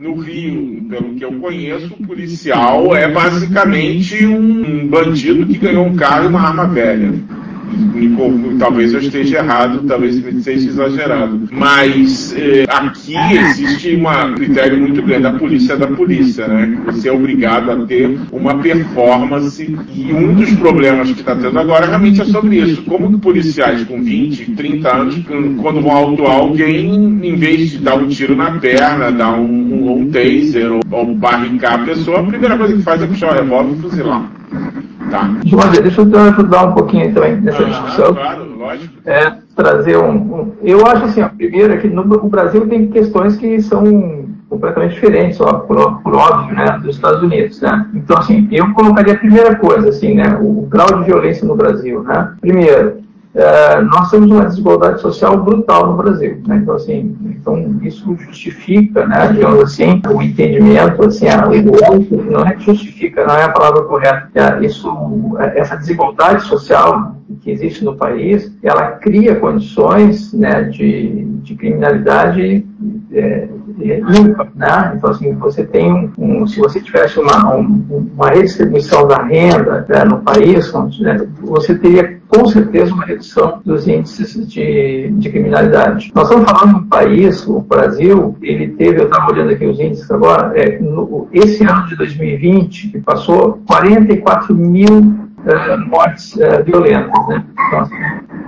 [0.00, 5.96] no Rio, pelo que eu conheço, o policial é basicamente um bandido que ganhou um
[5.96, 7.12] carro e uma arma velha.
[7.66, 11.48] Me, talvez eu esteja errado, talvez seja exagerado.
[11.50, 16.78] Mas eh, aqui existe um critério muito grande da polícia da polícia, né?
[16.86, 21.86] Você é obrigado a ter uma performance e um dos problemas que está tendo agora
[21.86, 22.82] realmente é sobre isso.
[22.82, 25.18] Como que policiais com 20, 30 anos,
[25.60, 30.00] quando vão autuar alguém, em vez de dar um tiro na perna, dar um, um,
[30.00, 33.34] um taser ou, ou barricar a pessoa, a primeira coisa que faz é puxar o
[33.34, 34.30] revólver e fuzilar.
[35.16, 35.80] Tá.
[35.80, 38.14] Deixa eu ajudar um pouquinho também nessa Ah, discussão.
[38.14, 38.94] claro, lógico.
[39.06, 42.88] É, trazer um, um- Eu acho assim, ó, primeiro é que no, o Brasil tem
[42.88, 47.86] questões que são completamente diferentes, ó, por, por óbvio, né, dos Estados Unidos, né?
[47.94, 51.56] Então, assim, eu colocaria a primeira coisa, assim, né, o, o grau de violência no
[51.56, 52.32] Brasil, né?
[52.40, 52.98] Primeiro,
[53.36, 56.56] é, nós temos uma desigualdade social brutal no Brasil, né?
[56.56, 62.54] Então, assim, então isso justifica, né, digamos assim, o entendimento, assim, a, o, não é
[62.54, 64.90] que justifica, não é a palavra correta, é, isso,
[65.38, 72.66] é, essa desigualdade social que existe no país, ela cria condições, né, de, de criminalidade
[73.12, 73.48] é,
[73.80, 74.94] é, ímpar, né?
[74.96, 80.04] Então, assim, você tem um, se você tivesse uma, um- uma redistribuição da renda né,
[80.04, 86.10] no país, né, você teria com certeza uma redução dos índices de, de criminalidade.
[86.14, 89.78] Nós estamos falando de um país, o Brasil, ele teve, eu estava olhando aqui os
[89.78, 95.14] índices agora, é, no- esse ano de 2020, que passou 44 mil
[95.46, 97.44] eh, mortes eh, violentas, né?
[97.68, 97.94] Então, assim,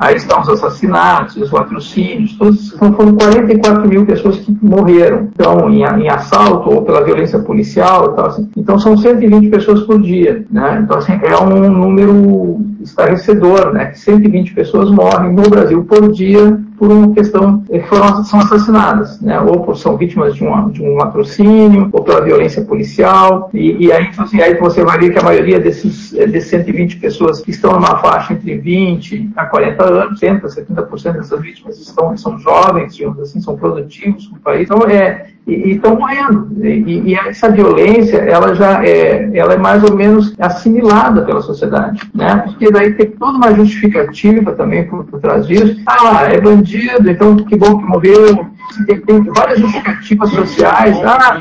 [0.01, 5.71] aí estão os assassinatos, os latrocínios, todos, são, foram 44 mil pessoas que morreram, então,
[5.71, 8.51] em, em assalto ou pela violência policial, e tal, assim.
[8.57, 10.81] então são 120 pessoas por dia, né?
[10.83, 13.93] Então, assim, é um número estarrecedor, né?
[13.95, 19.41] 120 pessoas morrem no Brasil por dia por uma questão que foram, são assassinadas, né?
[19.41, 23.93] ou por, são vítimas de um, de um latrocínio, ou pela violência policial, e, e
[23.93, 27.51] aí, então, assim, aí você vai ver que a maioria desses, desses 120 pessoas que
[27.51, 32.95] estão numa faixa entre 20 a 40 anos, 70%, 70% dessas vítimas estão, são jovens,
[32.95, 36.49] digamos assim, são produtivos no país, então é, e estão morrendo.
[36.63, 42.03] E, e, essa violência, ela já é, ela é mais ou menos assimilada pela sociedade,
[42.15, 42.43] né?
[42.47, 45.81] Porque daí tem toda uma justificativa também por, por trás disso.
[45.87, 48.47] Ah, é bandido, então que bom que morreu
[48.87, 50.98] tem, tem várias justificativas sociais.
[51.04, 51.40] Ah,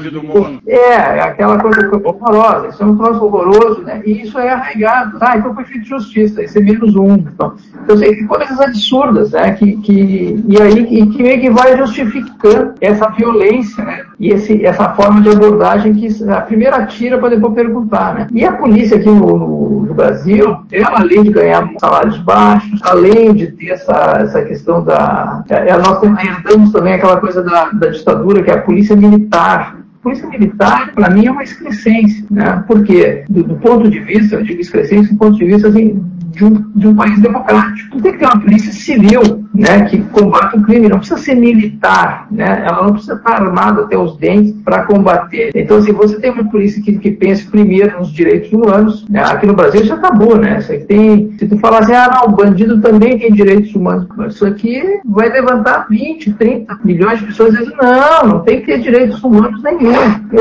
[0.66, 4.02] é, aquela coisa horrorosa, isso é um troço horroroso, né?
[4.06, 5.18] E isso é arraigado.
[5.22, 7.16] Ah, então foi feito justiça, isso é menos um.
[7.16, 9.52] Então, então assim, coisas absurdas, né?
[9.52, 14.04] Que, que, e aí que, que meio que vai justificando essa violência, né?
[14.20, 18.28] E esse, essa forma de abordagem que a primeira tira para depois perguntar, né?
[18.32, 23.34] E a polícia aqui no, no, no, Brasil, ela além de ganhar salários baixos, além
[23.34, 25.44] de ter essa, essa questão da...
[25.50, 29.78] É, nós herdamos também aquela coisa da, da ditadura, que é a polícia militar.
[30.02, 32.64] Polícia militar, para mim, é uma excrescência, né?
[32.68, 36.46] Porque, do, do, ponto de vista, eu digo excrescência do ponto de vista, assim, de
[36.46, 38.02] um, de um país democrático.
[38.02, 42.28] Tem que ter uma polícia civil, né, que combate o crime, não precisa ser militar,
[42.32, 45.52] né, ela não precisa estar armada até os dentes para combater.
[45.56, 49.22] Então, se assim, você tem uma polícia que, que pense primeiro nos direitos humanos, né,
[49.24, 52.80] aqui no Brasil já acabou, né, tem, se tu falar assim, ah, não, o bandido
[52.82, 58.30] também tem direitos humanos, isso aqui vai levantar 20, 30 milhões de pessoas dizendo, não,
[58.30, 59.94] não tem que ter direitos humanos nenhum.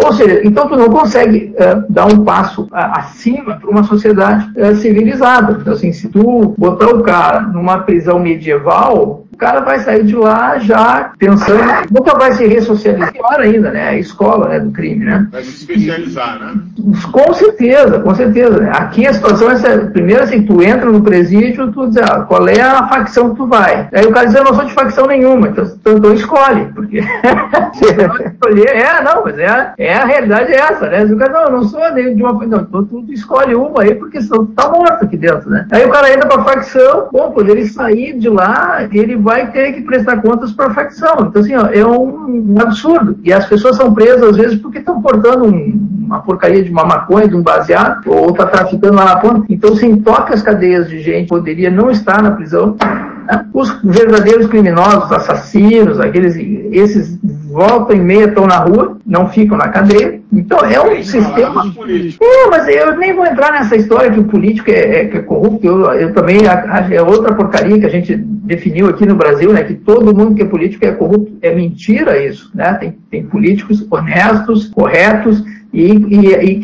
[0.05, 4.51] Ou seja, então tu não consegue uh, dar um passo uh, acima para uma sociedade
[4.59, 5.59] uh, civilizada.
[5.61, 10.03] Então, assim, se tu botar o cara numa prisão medieval, Paulo, o cara vai sair
[10.03, 13.89] de lá já pensando, nunca vai se ressocializar, pior ainda, né?
[13.91, 15.29] A escola né, do crime, né?
[15.31, 16.55] Vai se especializar, né?
[17.13, 18.71] Com certeza, com certeza.
[18.71, 22.49] Aqui a situação é essa, primeiro assim, tu entra no presídio, tu diz, ah, qual
[22.49, 23.91] é a facção que tu vai?
[23.93, 27.03] Aí o cara diz, eu não sou de facção nenhuma, então, então, então escolhe, porque
[28.33, 31.05] escolher, é, não, mas é, é a realidade é essa, né?
[31.05, 33.83] O cara, não, eu não sou nem de uma, não, então tu, tu escolhe uma
[33.83, 35.67] aí, porque senão tu tá morto aqui dentro, né?
[35.71, 39.73] Aí o cara entra pra facção, bom, quando ele sair de lá, ele vai ter
[39.73, 41.17] que prestar contas para a facção.
[41.23, 43.19] Então, assim, ó, é um, absurdo.
[43.25, 46.85] E as pessoas são presas, às vezes, porque estão portando um, uma porcaria de uma
[46.85, 49.45] maconha, de um baseado, ou está traficando lá na ponta.
[49.49, 52.77] Então, assim, toca as cadeias de gente poderia não estar na prisão.
[52.81, 53.47] Né?
[53.53, 56.37] Os verdadeiros criminosos, assassinos, aqueles,
[56.71, 57.19] esses
[57.57, 60.21] volta e meia estão na rua, não ficam na cadeia.
[60.31, 61.65] Então é um sistema.
[62.21, 65.67] É, mas eu nem vou entrar nessa história que o político é, é, é corrupto.
[65.67, 68.15] Eu, eu também é outra porcaria que a gente
[68.47, 69.65] definiu aqui no Brasil, né?
[69.65, 71.37] Que todo mundo que é político é corrupto.
[71.43, 72.75] É mentira isso, né?
[72.75, 75.43] Tem, tem políticos honestos, corretos
[75.77, 76.61] e, e, e,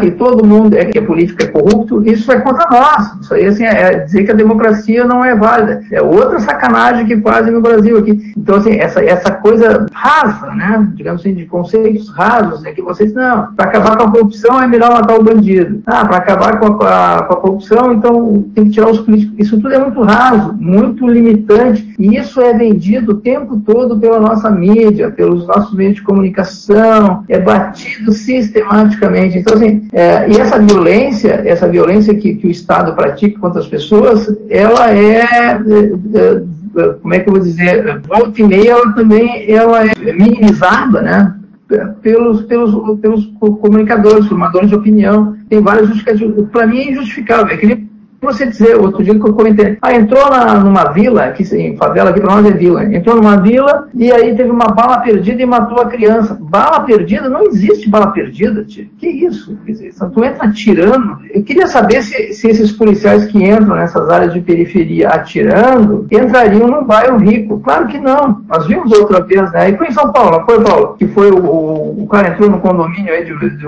[0.00, 3.20] que todo mundo é que é político é corrupto, isso é contra nós.
[3.20, 5.82] Isso aí assim, é dizer que a democracia não é válida.
[5.92, 8.32] É outra sacanagem que fazem no Brasil aqui.
[8.36, 10.88] Então, assim, essa, essa coisa rasa, né?
[10.94, 14.66] Digamos assim, de conceitos rasos, é que vocês, não, para acabar com a corrupção é
[14.66, 15.80] melhor matar o bandido.
[15.86, 19.38] Ah, para acabar com a, com a, corrupção, então tem que tirar os políticos.
[19.38, 21.94] Isso tudo é muito raso, muito limitante.
[21.96, 27.24] E isso é vendido o tempo todo pela nossa mídia, pelos nossos meios de comunicação,
[27.28, 29.38] é batido sistematicamente.
[29.38, 33.68] Então, assim, é, e essa violência, essa violência que, que, o Estado pratica contra as
[33.68, 35.60] pessoas, ela é, é,
[36.76, 41.02] é como é que eu vou dizer, volta e meia, ela também ela é minimizada,
[41.02, 41.34] né?
[42.02, 46.46] Pelos, pelos, pelos comunicadores, formadores de opinião, tem várias justificativas.
[46.50, 47.54] Para mim é injustificável.
[47.54, 47.66] É que
[48.22, 52.10] você dizer, outro dia que eu comentei, ah, entrou na, numa vila, aqui em favela,
[52.10, 55.46] aqui para nós é vila, entrou numa vila e aí teve uma bala perdida e
[55.46, 56.38] matou a criança.
[56.40, 57.28] Bala perdida?
[57.28, 58.88] Não existe bala perdida, tio.
[58.96, 59.58] Que isso?
[60.14, 61.18] Tu entra atirando.
[61.34, 66.68] Eu queria saber se, se esses policiais que entram nessas áreas de periferia atirando, entrariam
[66.68, 67.60] num bairro rico.
[67.60, 68.42] Claro que não.
[68.48, 69.70] Nós vimos outra vez, né?
[69.70, 70.94] E foi em São Paulo, foi, Paulo?
[70.96, 73.66] Que foi o, o, o cara entrou no condomínio aí de, de,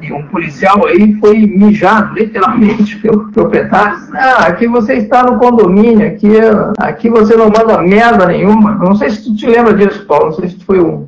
[0.00, 3.98] e um policial aí foi mijado, literalmente, pelo proprietário.
[4.14, 6.30] Ah, aqui você está no condomínio, aqui,
[6.78, 8.74] aqui você não manda merda nenhuma.
[8.74, 11.06] Não sei se tu te lembra disso, Paulo, não sei se foi um.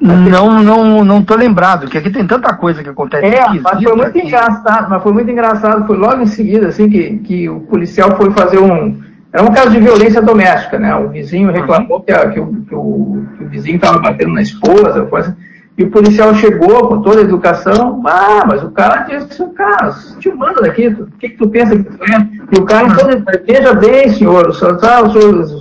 [0.00, 3.24] Não, não, não tô lembrado, porque aqui tem tanta coisa que acontece.
[3.24, 4.26] É, mas foi muito aqui.
[4.26, 8.32] engraçado, mas foi muito engraçado, foi logo em seguida, assim, que, que o policial foi
[8.32, 9.00] fazer um.
[9.32, 10.94] Era um caso de violência doméstica, né?
[10.96, 14.42] O vizinho reclamou que, a, que, o, que, o, que o vizinho estava batendo na
[14.42, 15.36] esposa, coisa.
[15.78, 20.30] E o policial chegou com toda a educação, ah, mas o cara disse, cara, te
[20.30, 22.28] manda daqui, o que, que tu pensa que tu é?
[22.52, 23.08] E o cara, então,
[23.46, 24.78] veja bem, senhor, o senhor,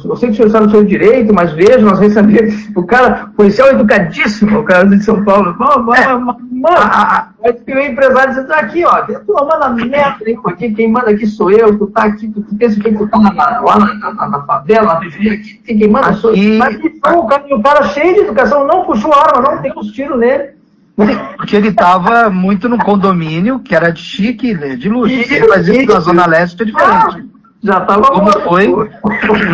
[0.03, 3.29] eu sei que o senhor sabe o seu direito, mas veja, nós recebemos, o cara,
[3.35, 6.03] policial educadíssimo, o cara de São Paulo, mano, é,
[6.69, 11.25] a, Aí o empresário disse, aqui, ó, tu manda merda nenhuma aqui, quem manda aqui
[11.25, 14.41] sou eu, tu tá aqui, tu, pensa que tu tá lá, lá na, na, na
[14.43, 16.59] favela, na aqui, quem manda sou eu.
[16.59, 20.19] Mas o cara, o cara cheio de educação, não puxou arma, não tem os tiros
[20.19, 20.51] nele.
[21.35, 25.11] Porque ele estava muito no condomínio, que era de chique, de luxo.
[25.11, 27.30] Ele faz isso na Zona Leste, é diferente.
[27.63, 28.89] Já estava como foi,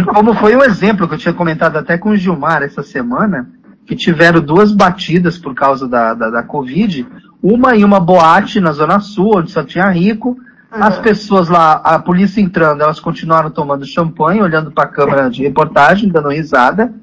[0.06, 3.50] como foi um exemplo que eu tinha comentado até com o Gilmar essa semana,
[3.86, 7.06] que tiveram duas batidas por causa da, da, da Covid,
[7.43, 10.38] uma em uma boate na Zona Sul, onde só tinha rico,
[10.72, 15.43] as pessoas lá, a polícia entrando, elas continuaram tomando champanhe, olhando para a câmera de
[15.43, 16.93] reportagem, dando risada.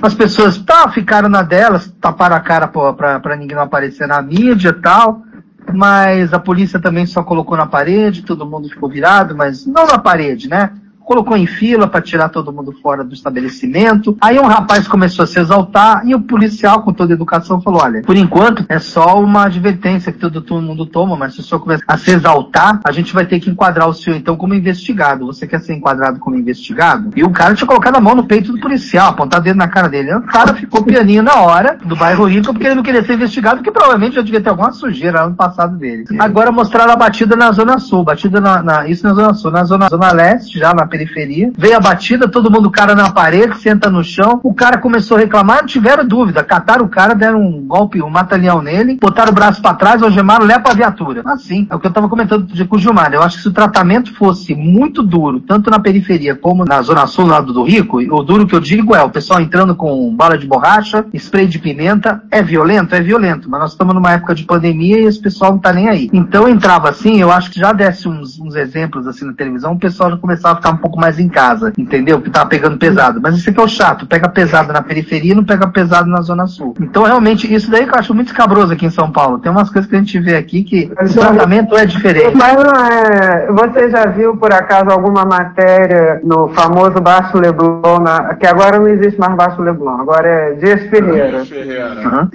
[0.00, 4.70] As pessoas tá, ficaram na delas, taparam a cara para ninguém não aparecer na mídia
[4.70, 5.22] e tal.
[5.72, 9.98] Mas a polícia também só colocou na parede, todo mundo ficou virado, mas não na
[9.98, 10.72] parede, né?
[11.04, 14.16] Colocou em fila para tirar todo mundo fora do estabelecimento.
[14.20, 17.82] Aí um rapaz começou a se exaltar e o policial, com toda a educação, falou:
[17.82, 21.42] olha, por enquanto é só uma advertência que todo, todo mundo toma, mas se o
[21.42, 24.54] senhor começar a se exaltar, a gente vai ter que enquadrar o senhor então como
[24.54, 25.26] investigado.
[25.26, 27.10] Você quer ser enquadrado como investigado?
[27.16, 29.88] E o cara tinha colocado a mão no peito do policial, apontado dedo na cara
[29.88, 30.14] dele.
[30.14, 33.56] O cara ficou pianinho na hora do bairro Rico porque ele não queria ser investigado,
[33.56, 36.04] porque provavelmente já devia ter alguma sujeira lá no passado dele.
[36.18, 39.64] Agora mostraram a batida na Zona Sul, batida na, na isso na Zona Sul, na
[39.64, 41.50] Zona, zona Leste, já na periferia.
[41.56, 44.40] Veio a batida, todo mundo cara na parede, senta no chão.
[44.42, 46.44] O cara começou a reclamar, não tiveram dúvida.
[46.44, 50.44] Cataram o cara, deram um golpe, um matalhão nele, botaram o braço para trás, algemaram,
[50.44, 51.22] leva pra viatura.
[51.24, 53.12] Assim, é o que eu tava comentando com o Gilmar.
[53.12, 57.06] Eu acho que se o tratamento fosse muito duro, tanto na periferia como na zona
[57.06, 60.36] sul, lado do Rico, o duro que eu digo é o pessoal entrando com bala
[60.36, 62.22] de borracha, spray de pimenta.
[62.30, 62.94] É violento?
[62.94, 65.88] É violento, mas nós estamos numa época de pandemia e esse pessoal não tá nem
[65.88, 66.10] aí.
[66.12, 69.78] Então entrava assim, eu acho que já desse uns, uns exemplos assim na televisão, o
[69.78, 72.20] pessoal já começava a ficar um pouco mais em casa, entendeu?
[72.20, 73.20] Que tava pegando pesado.
[73.22, 76.20] Mas isso aqui é o chato, pega pesado na periferia e não pega pesado na
[76.20, 76.74] zona sul.
[76.80, 79.38] Então, realmente, isso daí que eu acho muito escabroso aqui em São Paulo.
[79.38, 82.36] Tem umas coisas que a gente vê aqui que o tratamento é diferente.
[82.36, 83.46] Mas não é.
[83.52, 88.34] Você já viu, por acaso, alguma matéria no famoso Baixo Leblon, na...
[88.34, 91.38] que agora não existe mais Baixo Leblon, agora é Dias Ferreira.
[91.38, 92.28] Uhum.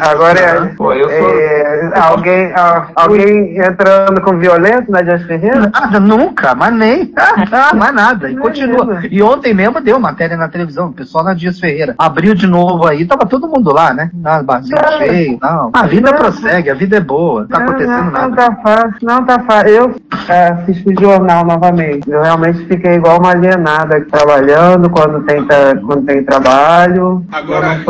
[0.00, 1.08] Agora é, Pô, sou...
[1.08, 2.52] é, alguém,
[2.94, 5.70] alguém entrando com violência na Dias Ferreira?
[5.72, 7.12] Nada, nunca, mas nem.
[7.86, 8.30] Mais nada.
[8.30, 9.00] E continua.
[9.10, 11.94] E ontem mesmo deu matéria na televisão, o pessoal na Dias Ferreira.
[11.98, 14.10] Abriu de novo aí, tava todo mundo lá, né?
[14.14, 15.70] Na barzinho cheio não.
[15.72, 16.18] A vida não.
[16.18, 17.46] prossegue, a vida é boa.
[17.48, 18.28] Tá acontecendo não, nada.
[18.28, 19.68] Não tá fácil, não tá fácil.
[19.68, 19.94] Eu
[20.28, 22.10] é, assisti jornal novamente.
[22.10, 25.44] Eu realmente fiquei igual uma alienada trabalhando quando tem,
[25.86, 27.24] quando tem trabalho.
[27.30, 27.80] Agora,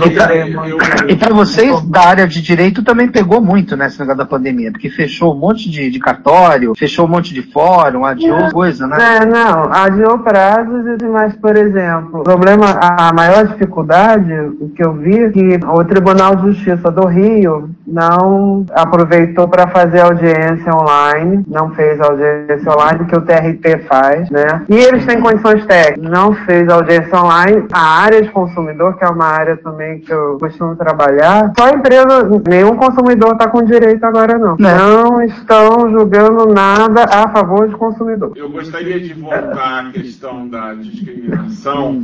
[1.08, 4.90] e para vocês da área de direito também pegou muito nesse negócio da pandemia, porque
[4.90, 8.50] fechou um monte de, de cartório, fechou um monte de fórum, adiou é.
[8.50, 8.96] coisa, né?
[9.16, 14.92] É, não, adiou prazos, mas, por exemplo, o problema, a maior dificuldade, o que eu
[14.92, 21.44] vi, é que o Tribunal de Justiça do Rio não aproveitou para fazer audiência online,
[21.46, 24.62] não fez audiência online, que o TRT faz, né?
[24.68, 27.66] E eles têm condições técnicas, não fez audiência online.
[27.72, 31.70] A área de consumidor, que é uma área também que eu costumo trabalhar, só a
[31.70, 34.56] empresa, nenhum consumidor está com direito agora não.
[34.58, 34.76] não.
[34.76, 38.32] Não estão julgando nada a favor do consumidor.
[38.36, 42.02] Eu gostaria de voltar à questão da discriminação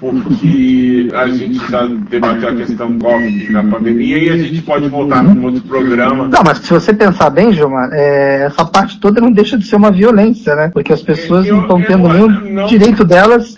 [0.00, 5.22] porque a gente já debateu a questão Covid da pandemia e a gente pode voltar
[5.22, 6.28] num outro programa.
[6.28, 9.76] Não, mas se você pensar bem, Gilmar, é, essa parte toda não deixa de ser
[9.76, 10.70] uma violência, né?
[10.72, 13.54] Porque as pessoas eu, não estão tendo nenhum direito delas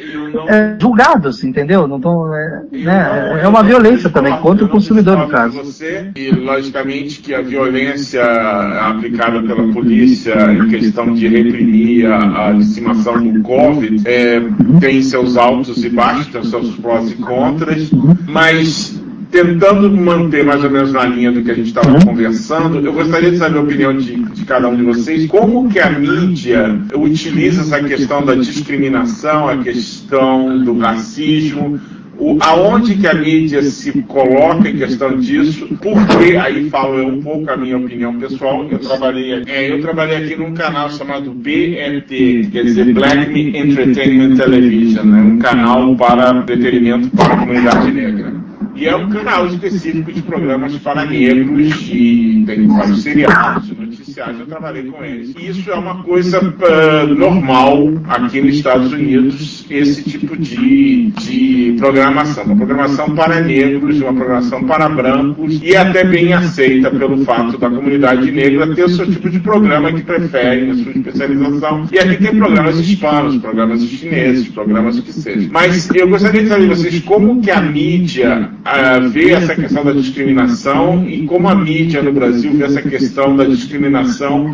[0.48, 1.86] é, julgados, entendeu?
[1.86, 3.40] Não estão, é, né?
[3.42, 5.62] é uma violência também contra o consumidor, no caso.
[5.62, 12.52] Você, e logicamente que a violência aplicada pela polícia em questão de reprimir a, a
[12.52, 14.40] disseminação do Covid é,
[14.80, 17.90] tem seus altos e baixos tem seus prós e contras,
[18.26, 19.00] mas
[19.36, 23.30] tentando manter mais ou menos na linha do que a gente estava conversando, eu gostaria
[23.30, 27.60] de saber a opinião de, de, cada um de vocês, como que a mídia utiliza
[27.60, 31.78] essa questão da discriminação, a questão do racismo,
[32.18, 37.20] o, aonde que a mídia se coloca em questão disso, porque, aí falo eu um
[37.20, 42.48] pouco a minha opinião pessoal, eu trabalhei, é, eu trabalhei aqui num canal chamado BMT,
[42.50, 48.35] quer dizer Black Me Entertainment Television, né, um canal para entretenimento para a comunidade negra.
[48.76, 53.85] E é um canal específico de programas para negros e tem vários seriados, notícias
[54.16, 55.34] sociais, eu trabalhei com eles.
[55.38, 61.76] E isso é uma coisa uh, normal aqui nos Estados Unidos, esse tipo de, de
[61.78, 62.44] programação.
[62.44, 67.58] Uma programação para negros, uma programação para brancos, e é até bem aceita pelo fato
[67.58, 71.86] da comunidade negra ter o seu tipo de programa que preferem, a sua especialização.
[71.92, 75.50] E aqui tem programas hispanos, programas chineses, programas que sejam.
[75.52, 79.84] Mas eu gostaria de saber de vocês como que a mídia uh, vê essa questão
[79.84, 84.05] da discriminação e como a mídia no Brasil vê essa questão da discriminação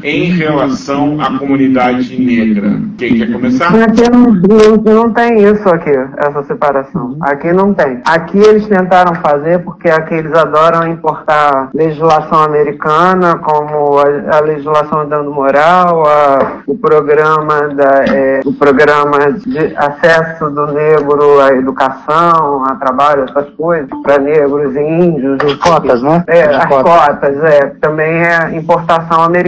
[0.03, 2.80] em relação à comunidade negra.
[2.98, 3.74] Quem quer começar?
[3.74, 7.16] Aqui não, não, não tem isso aqui, essa separação.
[7.20, 8.00] Aqui não tem.
[8.05, 15.09] Aqui eles tentaram fazer porque aqui eles adoram importar legislação americana, como a, a legislação
[15.09, 22.64] dando moral, a, o programa da, é, o programa de acesso do negro à educação,
[22.64, 25.55] a trabalho, essas coisas, para negros e índios.
[25.57, 26.24] Cotas, né?
[26.26, 26.92] É, as cotas.
[26.92, 27.66] cotas, é.
[27.80, 29.41] Também é importação americana,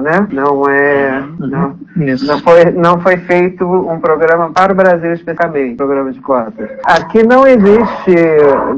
[0.00, 0.26] né?
[0.32, 1.20] Não é.
[1.38, 6.70] Não, não, foi, não foi feito um programa para o Brasil especificamente, programa de cotas.
[6.84, 8.14] Aqui não existe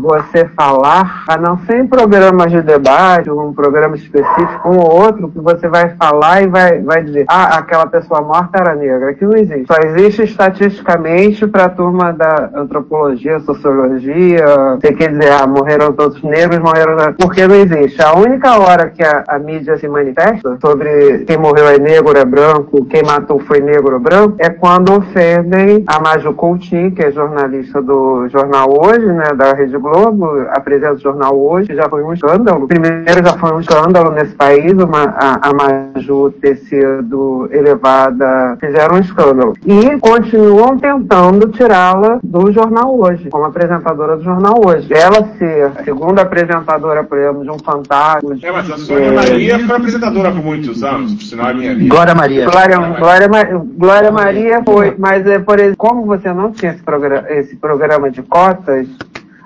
[0.01, 5.29] você falar, a não ser em programas de debate, um programa específico, um ou outro,
[5.29, 9.11] que você vai falar e vai, vai dizer, ah, aquela pessoa morta era negra.
[9.11, 9.67] Aqui não existe.
[9.67, 14.45] Só existe estatisticamente para a turma da antropologia, sociologia,
[14.81, 17.13] você quer dizer, ah, morreram todos negros, morreram.
[17.15, 18.01] Porque não existe.
[18.03, 22.25] A única hora que a, a mídia se manifesta sobre quem morreu é negro, é
[22.25, 27.11] branco, quem matou foi negro ou branco, é quando ofendem a Maju Coutinho, que é
[27.11, 32.13] jornalista do Jornal Hoje, né, da Rede Globo, apresenta o Jornal Hoje, já foi um
[32.13, 32.67] escândalo.
[32.67, 38.97] Primeiro já foi um escândalo nesse país, uma, a, a Maju ter sido elevada, fizeram
[38.97, 39.55] um escândalo.
[39.67, 44.93] E continuam tentando tirá-la do Jornal Hoje, como apresentadora do Jornal Hoje.
[44.93, 48.37] Ela ser a segunda apresentadora, por exemplo, de um fantasma.
[48.43, 49.11] É, mas a Sônia é...
[49.13, 51.89] Maria foi apresentadora por muitos anos, por sinal é minha linha.
[51.89, 52.51] Glória Maria.
[52.51, 53.29] Glória, Glória,
[53.77, 58.11] Glória, Maria foi, mas é, por exemplo, como você não tinha esse programa, esse programa
[58.11, 58.87] de cotas,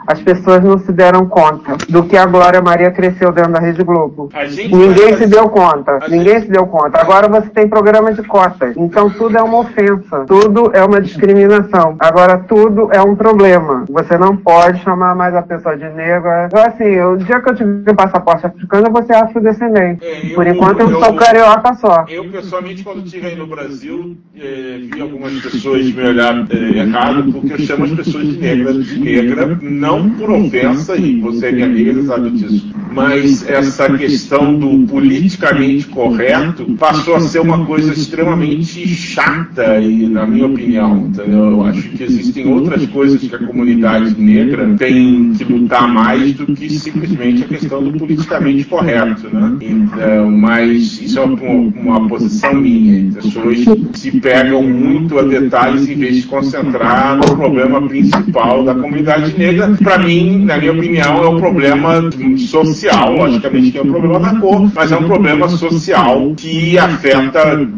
[0.07, 3.83] as pessoas não se deram conta do que a Glória Maria cresceu dentro da Rede
[3.83, 4.29] Globo.
[4.71, 6.01] Ninguém se deu conta.
[6.09, 7.01] Ninguém se deu conta.
[7.01, 8.77] Agora você tem programa de cotas.
[8.77, 10.25] Então tudo é uma ofensa.
[10.27, 11.97] Tudo é uma discriminação.
[11.99, 13.85] Agora tudo é um problema.
[13.89, 16.49] Você não pode chamar mais a pessoa de negra.
[16.53, 20.05] Eu, assim, o dia que eu tive passaporte africano, eu vou ser afrodescendente.
[20.05, 22.05] É, Por enquanto eu, eu, sou carioca só.
[22.09, 27.33] Eu, pessoalmente, quando estive aí no Brasil, eh, vi algumas pessoas me olhar eh, errado,
[27.33, 31.47] porque eu chamo as pessoas de negra de negra, não não por ofensa, e você
[31.47, 37.93] é você sabe disso, mas essa questão do politicamente correto passou a ser uma coisa
[37.93, 41.07] extremamente chata, e, na minha opinião.
[41.07, 41.51] Entendeu?
[41.51, 46.47] Eu acho que existem outras coisas que a comunidade negra tem que lutar mais do
[46.47, 49.29] que simplesmente a questão do politicamente correto.
[49.33, 49.57] Né?
[49.61, 53.09] Então, mas isso é uma, uma posição minha.
[53.19, 53.59] As pessoas
[53.95, 59.75] se pegam muito a detalhes em vez de concentrar no problema principal da comunidade negra,
[59.85, 63.14] para mim, na minha opinião, é um problema social.
[63.14, 67.68] Logicamente tem um problema da cor, mas é um problema social que afeta uh,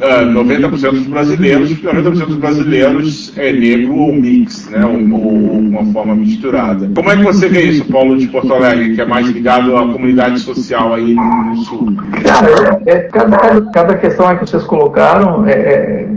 [0.00, 4.84] ah, 90% dos brasileiros, porque 90% dos brasileiros é negro ou mix, né?
[4.84, 6.88] Ou, ou, uma forma misturada.
[6.94, 9.80] Como é que você vê isso, Paulo de Porto Alegre, que é mais ligado à
[9.80, 11.94] comunidade social aí no sul?
[12.24, 16.08] Cara, é, cada, cada, cada questão que vocês colocaram é, é,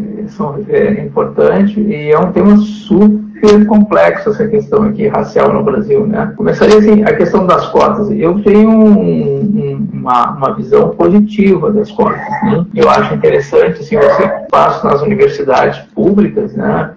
[0.69, 6.05] é importante e é um tema super super complexo essa questão aqui racial no Brasil,
[6.05, 6.33] né?
[6.35, 8.09] Começaria assim, a questão das cotas.
[8.11, 12.19] Eu tenho um, um, uma, uma visão positiva das cotas.
[12.43, 12.65] Né?
[12.75, 16.91] Eu acho interessante, assim, você passa nas universidades públicas, né?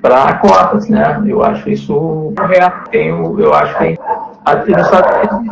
[0.00, 1.20] Para cotas, né?
[1.26, 2.90] Eu acho isso correto.
[2.90, 3.98] Tenho, eu acho que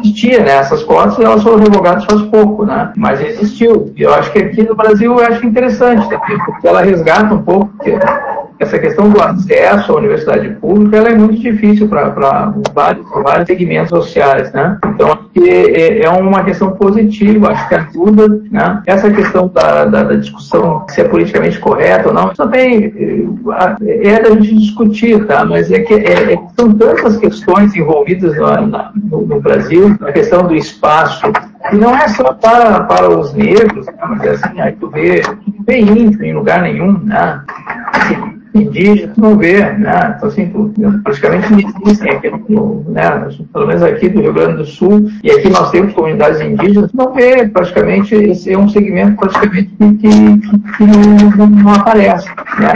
[0.00, 0.52] existia, né?
[0.52, 2.92] Essas cotas elas foram revogadas faz pouco, né?
[2.96, 3.92] Mas existiu.
[3.96, 7.70] E eu acho que aqui no Brasil eu acho interessante, porque ela resgata um pouco
[8.58, 13.90] essa questão do acesso à universidade pública ela é muito difícil para vários, vários segmentos
[13.90, 14.78] sociais, né?
[14.86, 18.82] Então, é, é uma questão positiva, acho que ajuda, né?
[18.86, 22.92] Essa questão da, da, da discussão se é politicamente correto ou não, também
[23.82, 25.44] é, é da gente discutir, tá?
[25.44, 30.46] Mas é que é, é, são tantas questões envolvidas no, no, no Brasil, a questão
[30.46, 31.26] do espaço,
[31.72, 33.92] e não é só para, para os negros, né?
[34.08, 37.42] mas é assim, aí tu vê, tu vê índio em lugar nenhum, né?
[37.92, 40.14] Assim, indígenas não vê, né?
[40.16, 43.28] Então, assim, praticamente não existem aqui, no, né?
[43.52, 47.12] pelo menos aqui do Rio Grande do Sul, e aqui nós temos comunidades indígenas, não
[47.12, 50.40] vê praticamente, esse é um segmento praticamente que, que,
[50.76, 52.72] que não, não, aparece, né?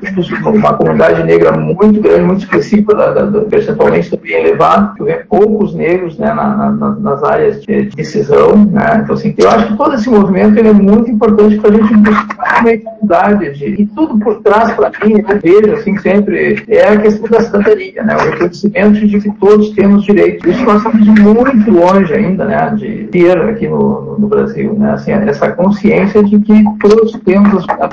[0.00, 5.74] Temos uma comunidade negra muito grande, muito específica, da, percentualmente também elevado, que vê poucos
[5.74, 8.64] negros né, na, na, nas áreas de decisão.
[8.64, 9.00] Né?
[9.02, 11.96] Então, assim, eu acho que todo esse movimento ele é muito importante para a gente
[11.96, 16.88] buscar uma equidade de, e tudo por trás, para mim, eu vejo assim, sempre, é
[16.88, 18.16] a questão da cidadania, né?
[18.16, 20.48] o reconhecimento de que todos temos direitos.
[20.48, 24.92] Isso nós estamos muito longe ainda né, de ter aqui no, no Brasil, né?
[24.92, 27.88] assim, essa consciência de que todos temos a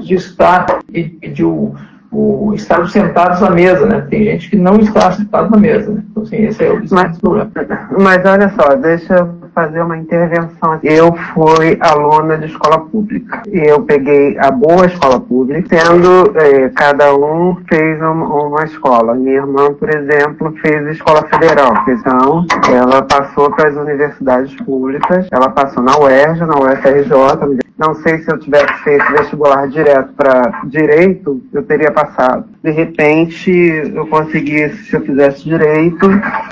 [0.00, 1.74] de estar e, e de o,
[2.12, 4.06] o, estar sentados à mesa, né?
[4.10, 6.02] Tem gente que não está sentado na mesa, né?
[6.10, 7.50] Então, assim, esse é o mas, problema.
[7.98, 10.78] Mas olha só, deixa eu fazer uma intervenção.
[10.82, 13.42] Eu fui aluna de escola pública.
[13.46, 19.14] Eu peguei a boa escola pública, sendo eh, cada um fez uma, uma, escola.
[19.14, 21.74] Minha irmã, por exemplo, fez escola federal.
[21.88, 25.26] Então, ela passou para as universidades públicas.
[25.30, 30.64] Ela passou na UERJ, na UFRJ, não sei se eu tivesse feito vestibular direto para
[30.66, 32.44] direito, eu teria passado.
[32.62, 36.04] De repente, eu conseguisse, se eu fizesse direito,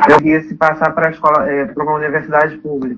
[0.08, 2.97] eu ia se passar para a escola, é, para uma universidade pública.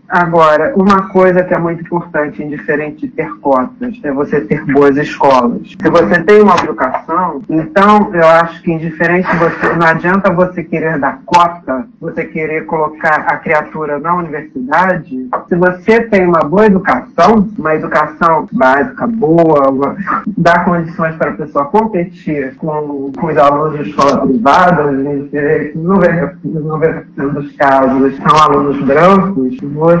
[0.11, 4.97] Agora, uma coisa que é muito importante, indiferente de ter cotas, é você ter boas
[4.97, 5.73] escolas.
[5.81, 10.99] Se você tem uma educação, então eu acho que indiferente você, não adianta você querer
[10.99, 15.29] dar cota, você querer colocar a criatura na universidade.
[15.47, 19.95] Se você tem uma boa educação, uma educação básica boa,
[20.37, 27.49] dá condições para a pessoa competir com, com os alunos de escola privada, 90% dos
[27.53, 30.00] casos são alunos brancos, você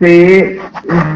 [0.00, 0.58] você,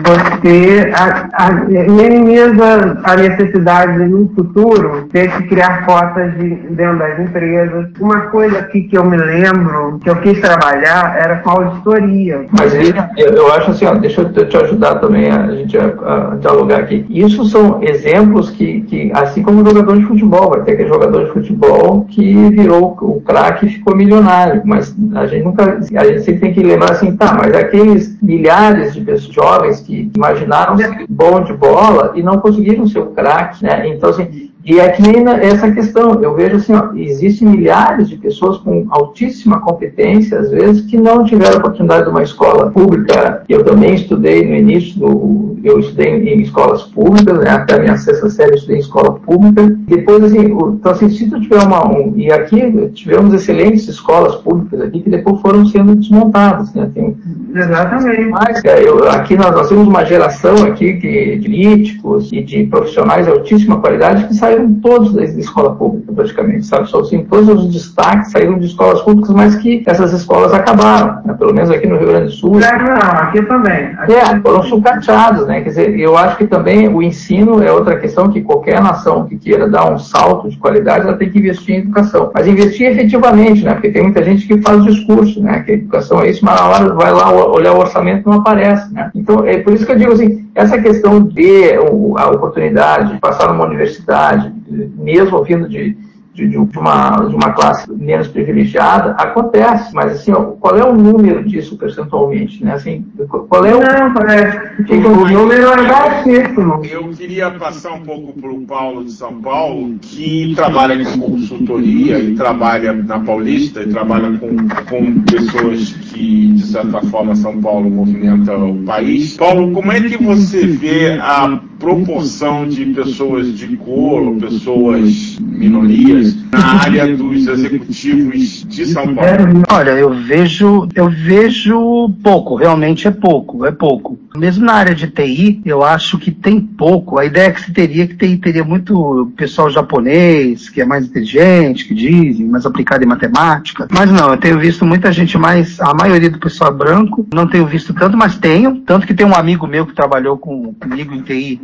[0.04, 6.98] você a, a, minimiza a necessidade de, no futuro, ter que criar cotas de, dentro
[6.98, 7.88] das empresas.
[7.98, 12.44] Uma coisa aqui que eu me lembro, que eu quis trabalhar, era com auditoria.
[12.58, 12.74] Mas
[13.16, 16.80] eu, acho assim, ó, deixa eu te ajudar também a, a gente a, a, dialogar
[16.80, 17.06] aqui.
[17.08, 21.32] Isso são exemplos que, que, assim como jogador de futebol, vai ter aquele jogador de
[21.32, 26.40] futebol que virou o craque e ficou milionário, mas a gente nunca, a gente sempre
[26.40, 31.42] tem que lembrar assim, tá, mas aqueles milhares de pessoas jovens que imaginaram ser bom
[31.42, 33.88] de bola e não conseguiram ser o craque, né?
[33.88, 35.02] Então, assim, e aqui
[35.42, 40.86] essa questão, eu vejo assim, ó, existem milhares de pessoas com altíssima competência, às vezes,
[40.86, 43.42] que não tiveram oportunidade de uma escola pública.
[43.46, 47.96] Eu também estudei no início, do, eu estudei em escolas públicas, né, até a minha
[47.98, 49.76] sexta série eu estudei em escola pública.
[49.86, 51.86] Depois, assim, o, então, assim, se tu tiver uma...
[51.86, 56.90] Um, e aqui tivemos excelentes escolas públicas aqui que depois foram sendo desmontadas, né?
[56.94, 57.14] Tem,
[57.54, 58.30] Exatamente.
[58.30, 63.26] Mas, eu, aqui nós, nós, temos uma geração aqui de, de políticos e de profissionais
[63.26, 66.88] de altíssima qualidade que saem saíram todos da escola pública, praticamente, sabe?
[66.88, 71.34] Só assim, todos os destaques saíram de escolas públicas, mas que essas escolas acabaram, né?
[71.34, 72.60] pelo menos aqui no Rio Grande do Sul.
[72.60, 73.86] É, não, aqui também.
[73.98, 75.60] Aqui é, foram sucateados, né?
[75.60, 79.36] Quer dizer, eu acho que também o ensino é outra questão que qualquer nação que
[79.36, 82.30] queira dar um salto de qualidade, ela tem que investir em educação.
[82.32, 83.74] Mas investir efetivamente, né?
[83.74, 85.60] Porque tem muita gente que faz o discurso, né?
[85.60, 88.92] Que a educação é isso, mas na hora vai lá olhar o orçamento não aparece,
[88.92, 89.10] né?
[89.14, 91.72] Então, é por isso que eu digo assim, essa questão de
[92.16, 95.96] a oportunidade de passar numa universidade, mesmo vindo de,
[96.34, 100.92] de, de, uma, de uma classe menos privilegiada, acontece, mas assim, ó, qual é o
[100.92, 102.62] número disso percentualmente?
[102.64, 102.72] Né?
[102.72, 103.06] Assim,
[103.48, 103.78] qual é o.
[103.78, 106.82] Não, é, o número é baixíssimo.
[106.84, 112.18] Eu queria passar um pouco para o Paulo de São Paulo, que trabalha com consultoria
[112.18, 114.56] e trabalha na Paulista e trabalha com,
[114.88, 119.36] com pessoas que, de certa forma, São Paulo movimenta o país.
[119.36, 126.82] Paulo, como é que você vê a proporção de pessoas de cor, pessoas minorias, na
[126.82, 129.62] área dos executivos de São Paulo?
[129.70, 134.18] Olha, eu vejo, eu vejo pouco, realmente é pouco, é pouco.
[134.36, 137.18] Mesmo na área de TI, eu acho que tem pouco.
[137.18, 141.06] A ideia é que se teria que TI teria muito pessoal japonês, que é mais
[141.06, 143.86] inteligente, que dizem, mais aplicado em matemática.
[143.92, 147.46] Mas não, eu tenho visto muita gente mais, a maioria do pessoal é branco, não
[147.46, 148.76] tenho visto tanto, mas tenho.
[148.80, 151.60] Tanto que tem um amigo meu que trabalhou com, comigo em TI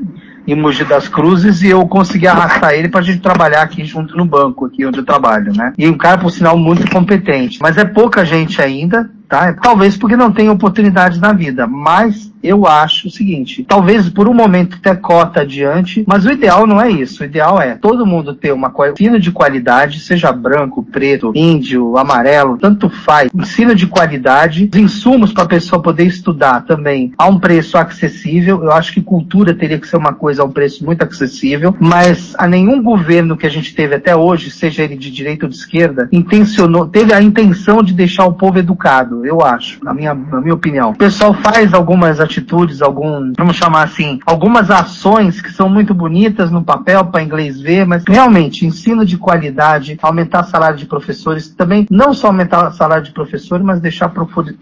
[0.53, 4.17] em Mogi das Cruzes e eu consegui arrastar ele para a gente trabalhar aqui junto
[4.17, 5.73] no banco, aqui onde eu trabalho, né?
[5.77, 7.59] E um cara, por sinal, muito competente.
[7.61, 9.53] Mas é pouca gente ainda, tá?
[9.55, 14.35] Talvez porque não tem oportunidades na vida, mas eu acho o seguinte, talvez por um
[14.35, 17.23] momento ter cota adiante, mas o ideal não é isso.
[17.23, 22.59] O ideal é todo mundo ter uma ensino de qualidade, seja branco, preto, índio, amarelo,
[22.59, 23.31] tanto faz.
[23.35, 28.63] Ensino de qualidade, insumos para a pessoa poder estudar também a um preço acessível.
[28.63, 32.35] Eu acho que cultura teria que ser uma coisa a um preço muito acessível, mas
[32.39, 35.57] a nenhum governo que a gente teve até hoje, seja ele de direita ou de
[35.57, 40.41] esquerda, intencionou, teve a intenção de deixar o povo educado, eu acho, na minha, na
[40.41, 40.91] minha opinião.
[40.91, 46.51] O pessoal faz algumas atitudes, algum, vamos chamar assim, algumas ações que são muito bonitas
[46.51, 51.87] no papel para inglês ver, mas realmente ensino de qualidade, aumentar salário de professores, também
[51.91, 54.09] não só aumentar salário de professores, mas deixar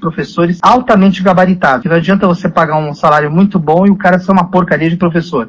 [0.00, 1.84] professores altamente gabaritados.
[1.84, 4.96] Não adianta você pagar um salário muito bom e o cara ser uma porcaria de
[4.96, 5.48] professor.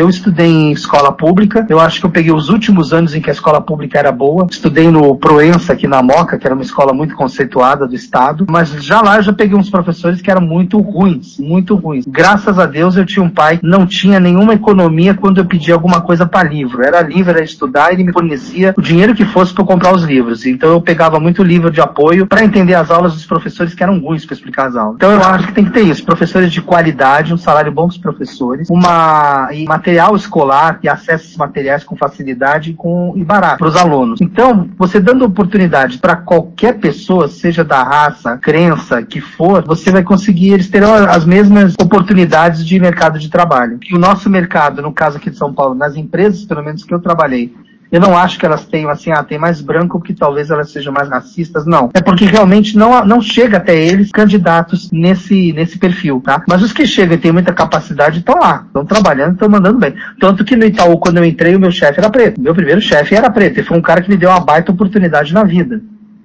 [0.00, 1.66] Eu estudei em escola pública.
[1.68, 4.46] Eu acho que eu peguei os últimos anos em que a escola pública era boa.
[4.50, 8.46] Estudei no Proença, aqui na Moca, que era uma escola muito conceituada do Estado.
[8.48, 12.06] Mas já lá eu já peguei uns professores que eram muito ruins, muito ruins.
[12.08, 15.74] Graças a Deus eu tinha um pai que não tinha nenhuma economia quando eu pedia
[15.74, 16.82] alguma coisa para livro.
[16.82, 20.04] Era livro, era estudar, e ele me fornecia o dinheiro que fosse para comprar os
[20.04, 20.46] livros.
[20.46, 23.98] Então eu pegava muito livro de apoio para entender as aulas dos professores que eram
[23.98, 24.94] ruins para explicar as aulas.
[24.96, 26.02] Então eu acho que tem que ter isso.
[26.06, 31.16] Professores de qualidade, um salário bom para os professores, uma material escolar e acesso a
[31.16, 34.20] esses materiais com facilidade e, com, e barato para os alunos.
[34.20, 40.02] Então, você dando oportunidade para qualquer pessoa, seja da raça, crença, que for, você vai
[40.02, 43.78] conseguir, eles terão as mesmas oportunidades de mercado de trabalho.
[43.88, 46.92] E o nosso mercado, no caso aqui de São Paulo, nas empresas, pelo menos que
[46.92, 47.52] eu trabalhei,
[47.90, 50.92] eu não acho que elas tenham assim, ah, tem mais branco porque talvez elas sejam
[50.92, 51.90] mais racistas, não.
[51.92, 56.42] É porque realmente não, não chega até eles candidatos nesse, nesse perfil, tá?
[56.48, 59.94] Mas os que chegam e têm muita capacidade estão lá, estão trabalhando, estão mandando bem.
[60.20, 62.40] Tanto que no Itaú, quando eu entrei, o meu chefe era preto.
[62.40, 63.60] Meu primeiro chefe era preto.
[63.60, 65.80] E foi um cara que me deu uma baita oportunidade na vida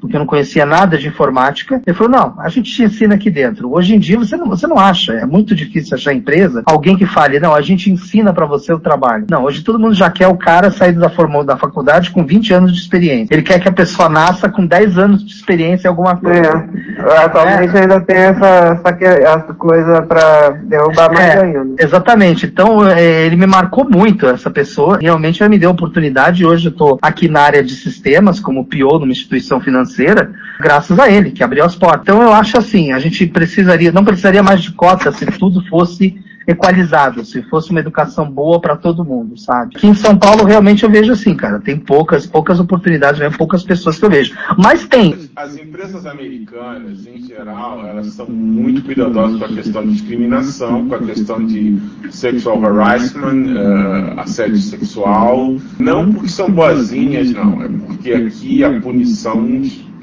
[0.06, 1.82] porque eu não conhecia nada de informática.
[1.86, 3.74] Ele falou, não, a gente te ensina aqui dentro.
[3.74, 7.06] Hoje em dia você não, você não acha, é muito difícil achar empresa, alguém que
[7.06, 9.26] fale, não, a gente ensina para você o trabalho.
[9.30, 12.74] Não, hoje todo mundo já quer o cara sair da, da faculdade com 20 anos
[12.74, 13.34] de experiência.
[13.34, 16.66] Ele quer que a pessoa nasça com 10 anos de experiência em alguma coisa.
[16.98, 17.82] É, atualmente é.
[17.82, 21.84] ainda tem essa, essa, coisa para derrubar mais é, ainda.
[21.84, 22.46] Exatamente.
[22.46, 25.00] Então, é, ele me marcou muito, essa pessoa.
[25.02, 26.46] Realmente ela me deu oportunidade.
[26.46, 31.00] Hoje eu estou aqui na área de sistemas, como PO numa instituição financeira financeira, graças
[31.00, 32.02] a ele, que abriu as portas.
[32.02, 36.20] Então eu acho assim, a gente precisaria, não precisaria mais de cotas se tudo fosse
[36.48, 39.76] equalizado, se fosse uma educação boa para todo mundo, sabe?
[39.76, 43.64] Aqui em São Paulo realmente eu vejo assim, cara, tem poucas, poucas oportunidades, mesmo, poucas
[43.64, 44.36] pessoas que eu vejo.
[44.58, 45.30] Mas tem.
[45.36, 50.96] As empresas americanas, em geral, elas são muito cuidadosas com a questão de discriminação, com
[50.96, 51.80] a questão de
[52.12, 55.56] sexual harassment, uh, assédio sexual.
[55.80, 59.36] Não porque são boazinhas, não, é porque aqui a punição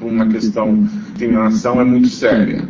[0.06, 2.68] uma questão de discriminação é muito séria.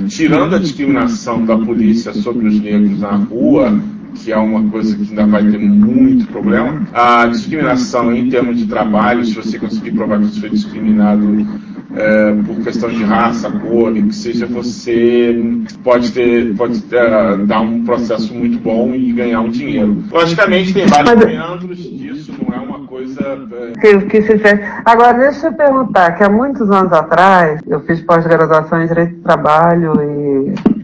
[0.00, 3.78] Tirando a discriminação da polícia sobre os negros na rua,
[4.14, 8.66] que é uma coisa que ainda vai ter muito problema, a discriminação em termos de
[8.66, 11.46] trabalho, se você conseguir provar que você foi discriminado
[11.94, 15.36] é, por questão de raça, cor, que seja você
[15.84, 20.02] pode ter, pode ter, uh, dar um processo muito bom e ganhar um dinheiro.
[20.10, 23.20] Logicamente tem vários meandros disso, não é uma coisa.
[23.52, 23.78] É...
[23.78, 24.60] Que, que se fez.
[24.84, 29.22] Agora deixa eu perguntar, que há muitos anos atrás eu fiz pós-graduação em Direito do
[29.22, 30.81] Trabalho e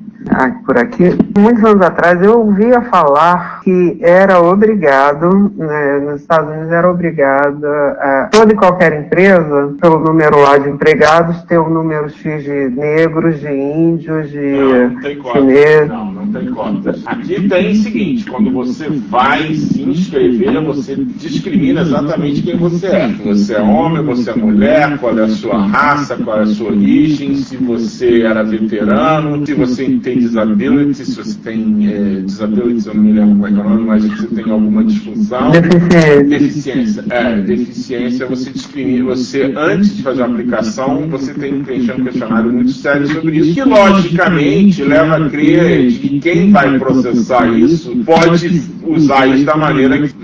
[0.64, 1.16] por aqui.
[1.37, 7.64] Muitos anos atrás eu ouvia falar que era obrigado, né, nos Estados Unidos era obrigado
[7.64, 12.68] a toda e qualquer empresa, pelo número lá de empregados, ter um número X de
[12.70, 15.89] negros, de índios, de não, não tem chineses.
[15.89, 17.03] Não, não tem contas.
[17.07, 23.09] Aqui tem o seguinte, quando você vai se inscrever, você discrimina exatamente quem você é.
[23.24, 26.68] Você é homem, você é mulher, qual é a sua raça, qual é a sua
[26.68, 32.95] origem, se você era veterano, se você tem disability, se você tem é, disability, eu
[32.95, 35.51] não me lembro como é que é o nome, mas se você tem alguma disfunção.
[35.51, 36.25] Deficiência.
[36.25, 37.05] Deficiência.
[37.11, 42.05] É, deficiência, você discrimina, você, antes de fazer a aplicação, você tem que preencher um
[42.05, 47.95] questionário muito sério sobre isso, que logicamente leva a crer que quem vai processar isso
[48.05, 50.14] pode usar isso da maneira que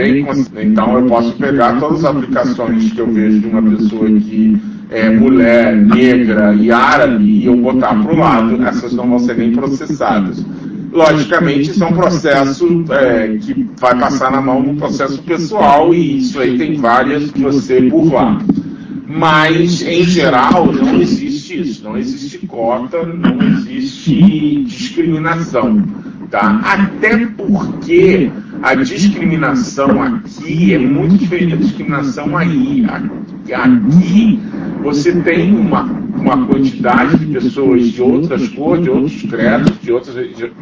[0.00, 0.26] bem
[0.62, 4.60] então eu posso pegar todas as aplicações que eu vejo de uma pessoa que
[4.90, 9.52] é, mulher, negra e árabe eu botar para o lado, essas não vão ser nem
[9.52, 10.44] processadas.
[10.92, 16.18] Logicamente, isso é um processo é, que vai passar na mão do processo pessoal e
[16.18, 18.42] isso aí tem várias que você burlar.
[19.06, 21.84] Mas, em geral, não existe isso.
[21.84, 25.82] Não existe cota, não existe discriminação.
[26.30, 26.60] Tá?
[26.62, 28.30] Até porque
[28.62, 32.84] a discriminação aqui é muito diferente da discriminação aí.
[33.52, 34.38] Aqui
[34.82, 40.14] você tem uma, uma quantidade de pessoas de outras cores, de outros credos, de outras,
[40.14, 40.52] de,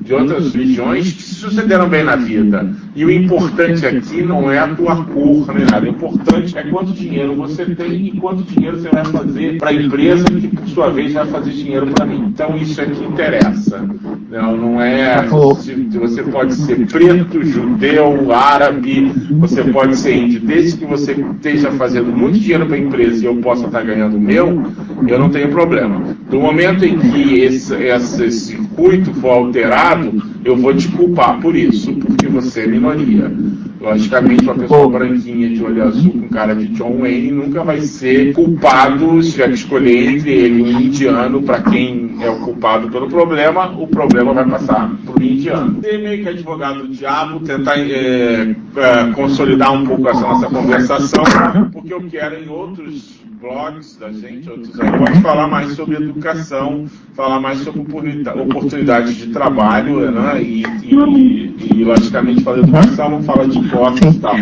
[0.00, 2.66] de outras religiões que sucederam bem na vida.
[2.96, 5.84] E o importante aqui não é a tua cor nem nada.
[5.84, 9.74] O importante é quanto dinheiro você tem e quanto dinheiro você vai fazer para a
[9.74, 12.24] empresa que, por sua vez, vai fazer dinheiro para mim.
[12.28, 13.84] Então isso é que interessa.
[14.30, 15.26] Não, não é.
[15.26, 20.40] Você pode ser preto, judeu, árabe, você pode ser índio.
[20.40, 24.16] Desde que você esteja fazendo muito dinheiro para a empresa e eu possa estar ganhando
[24.16, 24.62] o meu,
[25.06, 26.00] eu não tenho problema.
[26.30, 31.92] Do momento em que esse, esse circuito for alterado, eu vou te culpar por isso,
[31.94, 33.32] porque você é minoria.
[33.80, 38.32] Logicamente, uma pessoa branquinha de olho azul com cara de John Wayne nunca vai ser
[38.32, 42.88] culpado se tiver que escolher entre ele e um indiano para quem é o culpado
[42.90, 45.80] pelo problema, o problema vai passar para o indiano.
[45.82, 51.24] Ser meio que advogado do diabo, tentar é, é, consolidar um pouco essa nossa conversação,
[51.72, 57.40] porque eu quero em outros blogs da gente, outros aí, falar mais sobre educação, falar
[57.40, 60.42] mais sobre oportunidades de trabalho, né?
[60.42, 64.36] E, e, e logicamente, falar de educação, vamos falar de cotas e tal.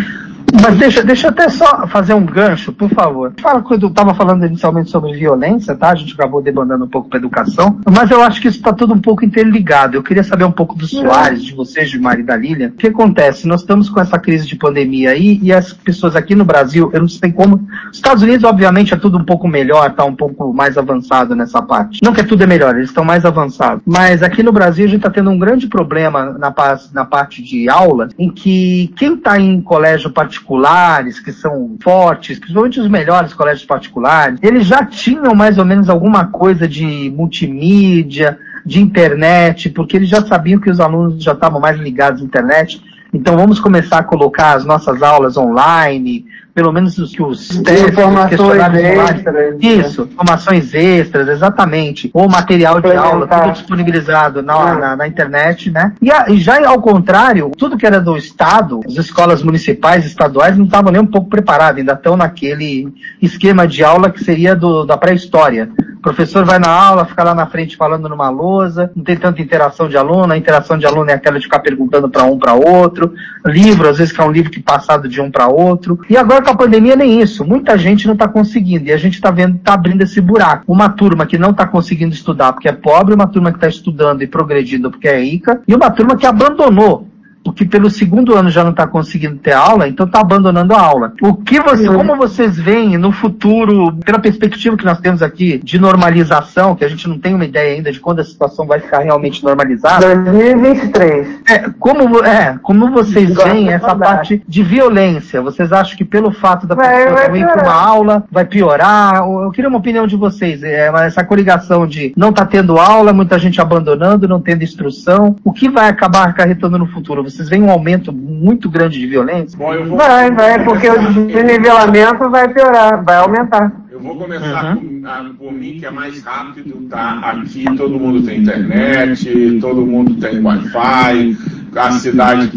[0.60, 3.32] Mas deixa, deixa eu até só fazer um gancho, por favor.
[3.40, 5.90] Fala quando eu estava falando inicialmente sobre violência, tá?
[5.90, 8.92] A gente acabou debandando um pouco para educação, mas eu acho que isso está tudo
[8.92, 9.96] um pouco interligado.
[9.96, 12.68] Eu queria saber um pouco do Soares, de vocês, de Mari da Lilian.
[12.68, 13.48] O que acontece?
[13.48, 17.00] Nós estamos com essa crise de pandemia aí e as pessoas aqui no Brasil, eu
[17.00, 17.66] não sei como.
[17.90, 21.62] Os Estados Unidos, obviamente, é tudo um pouco melhor, está um pouco mais avançado nessa
[21.62, 22.00] parte.
[22.02, 23.82] Não que tudo é melhor, eles estão mais avançados.
[23.86, 26.54] Mas aqui no Brasil a gente está tendo um grande problema na,
[26.92, 32.38] na parte de aula, em que quem está em colégio particular particulares, que são fortes,
[32.38, 38.38] principalmente os melhores colégios particulares, eles já tinham mais ou menos alguma coisa de multimídia,
[38.66, 42.82] de internet, porque eles já sabiam que os alunos já estavam mais ligados à internet.
[43.12, 47.88] Então vamos começar a colocar as nossas aulas online, pelo menos os que os testes,
[47.88, 49.56] informações extras.
[49.60, 52.10] Isso, informações extras, exatamente.
[52.12, 54.74] Ou material de aula, tudo disponibilizado na, ah.
[54.74, 55.94] na, na internet, né?
[56.00, 60.56] E, a, e, já ao contrário, tudo que era do Estado, as escolas municipais, estaduais,
[60.56, 64.84] não estavam nem um pouco preparadas, ainda estão naquele esquema de aula que seria do,
[64.84, 65.70] da pré-história.
[65.96, 69.40] O professor vai na aula, fica lá na frente falando numa lousa, não tem tanta
[69.40, 72.54] interação de aluno, a interação de aluno é aquela de ficar perguntando para um para
[72.54, 73.14] outro,
[73.46, 76.00] livro, às vezes que é um livro que é passado de um para outro.
[76.10, 77.44] E agora com a pandemia nem isso.
[77.44, 80.70] Muita gente não está conseguindo e a gente está vendo, está abrindo esse buraco.
[80.70, 84.22] Uma turma que não está conseguindo estudar porque é pobre, uma turma que está estudando
[84.22, 87.11] e progredindo porque é rica e uma turma que abandonou
[87.44, 91.12] porque pelo segundo ano já não está conseguindo ter aula, então está abandonando a aula.
[91.20, 95.78] O que você, como vocês veem no futuro, pela perspectiva que nós temos aqui de
[95.78, 99.00] normalização, que a gente não tem uma ideia ainda de quando a situação vai ficar
[99.00, 100.14] realmente normalizada?
[100.14, 101.40] 2023.
[101.48, 105.40] É, como, é, como vocês veem essa parte de violência?
[105.42, 109.16] Vocês acham que pelo fato da vai, pessoa vai ir para uma aula vai piorar?
[109.16, 110.62] Eu queria uma opinião de vocês.
[110.62, 115.36] É, essa coligação de não tá tendo aula, muita gente abandonando, não tendo instrução.
[115.44, 117.22] O que vai acabar acarretando no futuro?
[117.32, 119.58] Vocês veem um aumento muito grande de violência?
[119.58, 119.96] Bom, vou...
[119.96, 123.72] Vai, vai, porque o desnivelamento vai piorar, vai aumentar.
[123.90, 125.02] Eu vou começar uhum.
[125.04, 127.20] a, por mim, que é mais rápido, tá?
[127.20, 131.36] Aqui todo mundo tem internet, todo mundo tem Wi-Fi,
[131.74, 132.50] a cidade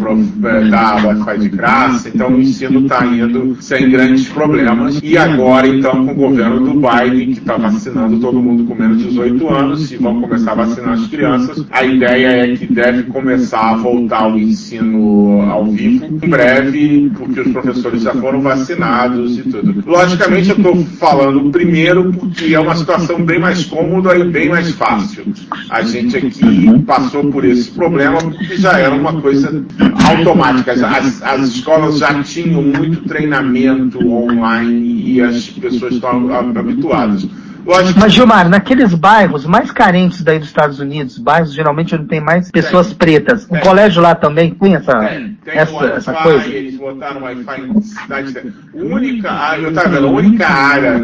[0.70, 4.99] dá Wi-Fi de graça, então o ensino está indo sem grandes problemas.
[5.01, 8.97] E agora, então, com o governo do Biden, que está vacinando todo mundo com menos
[8.97, 13.03] de 18 anos, e vão começar a vacinar as crianças, a ideia é que deve
[13.03, 19.38] começar a voltar o ensino ao vivo em breve, porque os professores já foram vacinados
[19.38, 19.84] e tudo.
[19.86, 24.70] Logicamente, eu estou falando primeiro porque é uma situação bem mais cômoda e bem mais
[24.72, 25.26] fácil.
[25.70, 29.64] A gente aqui passou por esse problema porque já era uma coisa
[30.10, 30.74] automática.
[30.74, 37.28] As, as escolas já tinham muito treinamento online e as pessoas estão habituadas.
[37.66, 42.51] Mas, Gilmar, naqueles bairros mais carentes daí dos Estados Unidos, bairros geralmente onde tem mais
[42.51, 42.95] pessoas tem.
[42.95, 43.57] pretas, tem.
[43.57, 45.38] o colégio lá também tem essa, tem.
[45.43, 46.47] Tem essa, essa coisa?
[46.47, 48.53] Eles botaram Wi-Fi em cidade.
[48.74, 50.99] Única área, eu estava vendo, a única área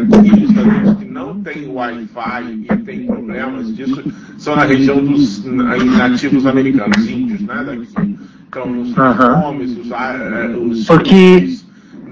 [0.98, 4.02] que não tem Wi-Fi e tem problemas disso
[4.38, 7.64] são na região dos nativos americanos, índios, né?
[7.64, 8.18] Daqui.
[8.48, 9.44] Então, os uhum.
[9.44, 11.56] homens, os, eh, os, Porque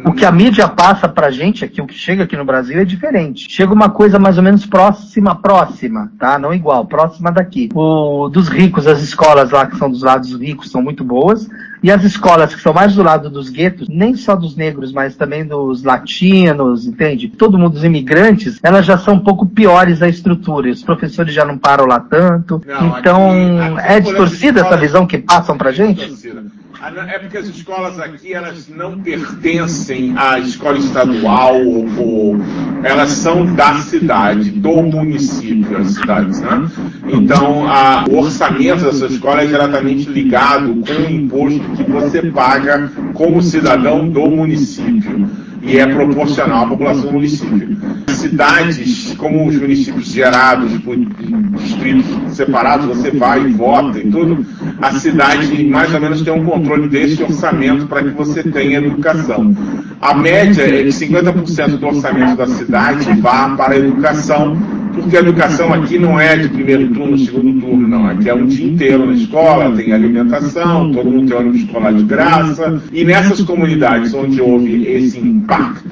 [0.05, 2.85] o que a mídia passa pra gente aqui, o que chega aqui no Brasil é
[2.85, 3.47] diferente.
[3.51, 6.39] Chega uma coisa mais ou menos próxima, próxima, tá?
[6.39, 7.69] Não igual, próxima daqui.
[7.75, 11.49] O dos ricos, as escolas lá que são dos lados ricos são muito boas.
[11.83, 15.17] E as escolas que são mais do lado dos guetos, nem só dos negros, mas
[15.17, 17.29] também dos latinos, entende?
[17.29, 20.69] Todo mundo, dos imigrantes, elas já são um pouco piores a estrutura.
[20.69, 22.61] E os professores já não param lá tanto.
[22.67, 26.01] Não, então, aqui, aqui é distorcida essa visão que passam pra gente?
[26.01, 26.60] Distorcida.
[26.83, 32.37] É porque as escolas aqui elas não pertencem à escola estadual ou, ou
[32.83, 36.71] elas são da cidade, do município, as cidades, né?
[37.07, 42.91] Então a, o orçamento dessa escola é diretamente ligado com o imposto que você paga
[43.13, 45.29] como cidadão do município
[45.63, 47.77] e é proporcional à população do município.
[48.09, 54.45] Cidades, como os municípios gerados por distritos separados, você vai e vota e tudo,
[54.81, 59.55] a cidade mais ou menos tem um controle desse orçamento para que você tenha educação.
[60.01, 64.57] A média é que 50% do orçamento da cidade vá para a educação
[64.95, 68.07] porque a educação aqui não é de primeiro turno, segundo turno, não.
[68.07, 72.03] Aqui é um dia inteiro na escola, tem alimentação, todo mundo tem ônibus escolar de
[72.05, 72.83] graça.
[72.93, 75.89] E nessas comunidades onde houve esse impacto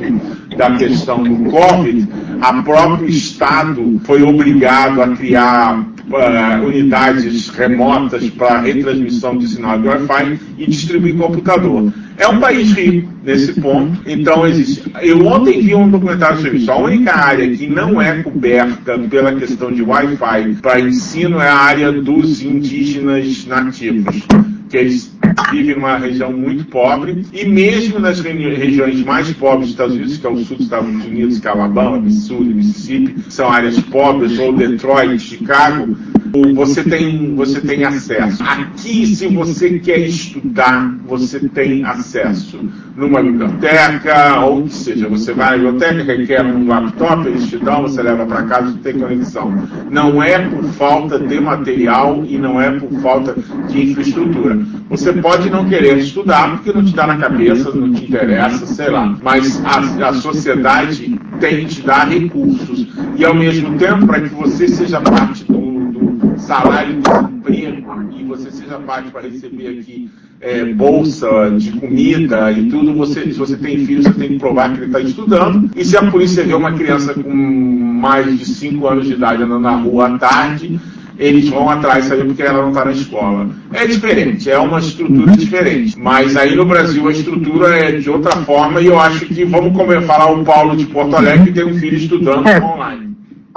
[0.57, 2.09] da questão do Covid,
[2.41, 9.89] a próprio Estado foi obrigado a criar uh, unidades remotas para retransmissão de sinal de
[9.89, 11.93] Wi-Fi e distribuir computador.
[12.17, 14.91] É um país rico nesse ponto, então existe.
[15.01, 16.71] Eu ontem vi um documentário sobre isso.
[16.71, 21.57] A única área que não é coberta pela questão de Wi-Fi para ensino é a
[21.57, 24.27] área dos indígenas nativos,
[24.69, 25.17] que eles
[25.51, 30.27] vivem numa região muito pobre e mesmo nas regiões mais pobres dos Estados Unidos, que
[30.27, 34.53] é o sul dos Estados Unidos, que é Alabama, Missouri, Mississippi, são áreas pobres, ou
[34.53, 35.97] Detroit, Chicago,
[36.55, 38.43] você tem, você tem acesso.
[38.43, 42.59] Aqui, se você quer estudar, você tem acesso
[42.97, 48.03] numa biblioteca, ou seja, você vai à biblioteca, requer um laptop, eles te dão, você
[48.03, 49.55] leva para casa e tem conexão.
[49.91, 53.37] Não é por falta de material e não é por falta
[53.69, 54.59] de infraestrutura.
[54.91, 58.91] Você pode não querer estudar porque não te dá na cabeça, não te interessa, sei
[58.91, 59.17] lá.
[59.23, 62.87] Mas a, a sociedade tem que te dar recursos.
[63.17, 65.58] E ao mesmo tempo, para que você seja parte do
[66.49, 72.71] salário de desemprego e você seja parte para receber aqui é, bolsa de comida e
[72.71, 75.71] tudo, você, se você tem filho, você tem que provar que ele está estudando.
[75.77, 79.61] E se a polícia vê uma criança com mais de 5 anos de idade andando
[79.61, 80.81] na rua à tarde,
[81.19, 83.51] eles vão atrás, saber porque ela não está na escola.
[83.73, 85.99] É diferente, é uma estrutura diferente.
[85.99, 89.77] Mas aí no Brasil a estrutura é de outra forma e eu acho que vamos
[90.07, 92.59] falar o Paulo de Porto Alegre que tem um filho estudando é.
[92.63, 93.08] online.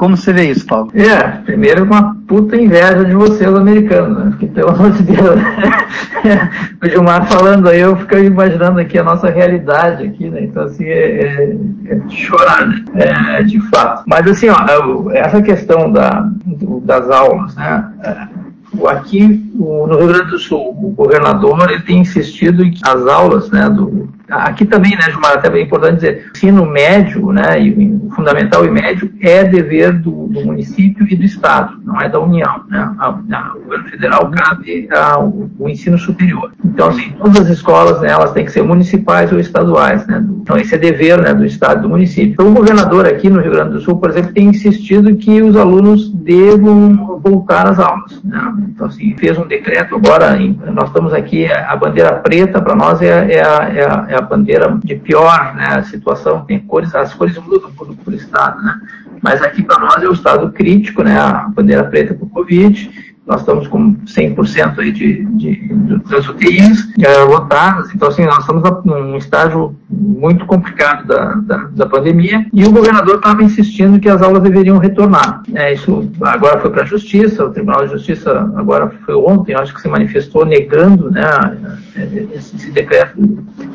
[0.01, 0.91] Como você vê isso, Paulo?
[0.95, 4.31] É, primeiro uma puta inveja de vocês americanos, né?
[4.31, 5.39] Porque, pelo amor de Deus,
[6.83, 10.45] o Gilmar falando aí, eu fico imaginando aqui a nossa realidade aqui, né?
[10.45, 12.83] Então, assim, é, é, é chorar, né?
[12.95, 14.03] É, de fato.
[14.07, 16.27] Mas, assim, ó, essa questão da,
[16.83, 17.87] das aulas, né?
[18.87, 23.49] Aqui no Rio Grande do Sul, o governador ele tem insistido em que as aulas
[23.51, 28.65] né, do, Aqui também, né, Gilmar, até é importante dizer, ensino médio, né, e, fundamental
[28.65, 32.61] e médio, é dever do, do, município e do Estado, não é da União.
[32.69, 32.79] Né?
[32.97, 36.53] A, a, o governo federal cabe ao, o ensino superior.
[36.63, 40.07] Então, assim, todas as escolas, né, elas têm que ser municipais ou estaduais.
[40.07, 40.25] Né?
[40.41, 42.31] Então, esse é dever né, do Estado e do município.
[42.31, 45.57] Então, o governador aqui no Rio Grande do Sul, por exemplo, tem insistido que os
[45.57, 48.21] alunos devam voltar às aulas.
[48.23, 48.53] Né?
[48.69, 50.37] Então, assim, fez um decreto agora,
[50.71, 54.21] nós estamos aqui, a bandeira preta para nós é, é, a, é, a, é a
[54.21, 58.79] bandeira de pior né, situação, tem cores, as cores mudam por, por estado, né?
[59.21, 61.17] Mas aqui para nós é o estado crítico, né?
[61.19, 66.27] A bandeira preta para o Covid nós estamos com 100% aí de, de, de, das
[66.27, 72.45] UTIs é, lotadas, então assim, nós estamos num estágio muito complicado da, da, da pandemia
[72.51, 75.43] e o governador estava insistindo que as aulas deveriam retornar.
[75.53, 79.73] É, isso agora foi para a Justiça, o Tribunal de Justiça agora foi ontem, acho
[79.73, 81.21] que se manifestou negando né,
[82.33, 83.21] esse, decreto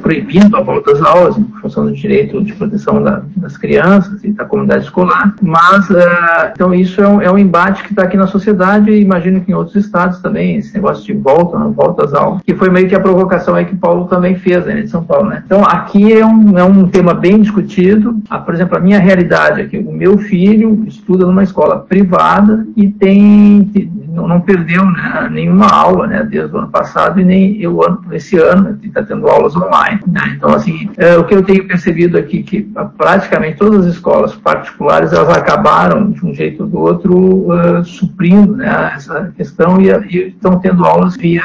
[0.02, 4.32] proibindo a volta às aulas em função do direito de proteção da, das crianças e
[4.32, 8.16] da comunidade escolar, mas uh, então isso é um, é um embate que está aqui
[8.16, 12.04] na sociedade e imagino que em outros estados também, esse negócio de volta, não volta
[12.04, 14.88] às aulas, que foi meio que a provocação aí que Paulo também fez, né, de
[14.88, 15.42] São Paulo, né?
[15.44, 18.18] Então, aqui é um, é um tema bem discutido.
[18.28, 22.88] Ah, por exemplo, a minha realidade aqui, o meu filho estuda numa escola privada e
[22.88, 23.70] tem,
[24.16, 27.80] não perdeu né, nenhuma aula, né, desde o ano passado e nem eu,
[28.12, 30.00] esse ano, está tendo aulas online.
[30.06, 30.34] Né?
[30.36, 35.12] Então, assim, é, o que eu tenho percebido aqui, que praticamente todas as escolas particulares,
[35.12, 37.14] elas acabaram, de um jeito ou do outro,
[37.50, 41.42] uh, suprindo né, essa questão e, e estão tendo aulas via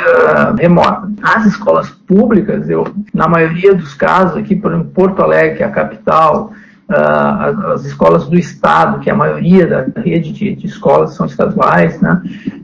[0.58, 1.10] remota.
[1.24, 5.66] As escolas públicas, eu, na maioria dos casos, aqui por exemplo, Porto Alegre, que é
[5.66, 6.52] a capital,
[6.92, 12.00] uh, as escolas do Estado, que a maioria da rede de, de escolas são estaduais,
[12.02, 12.22] né,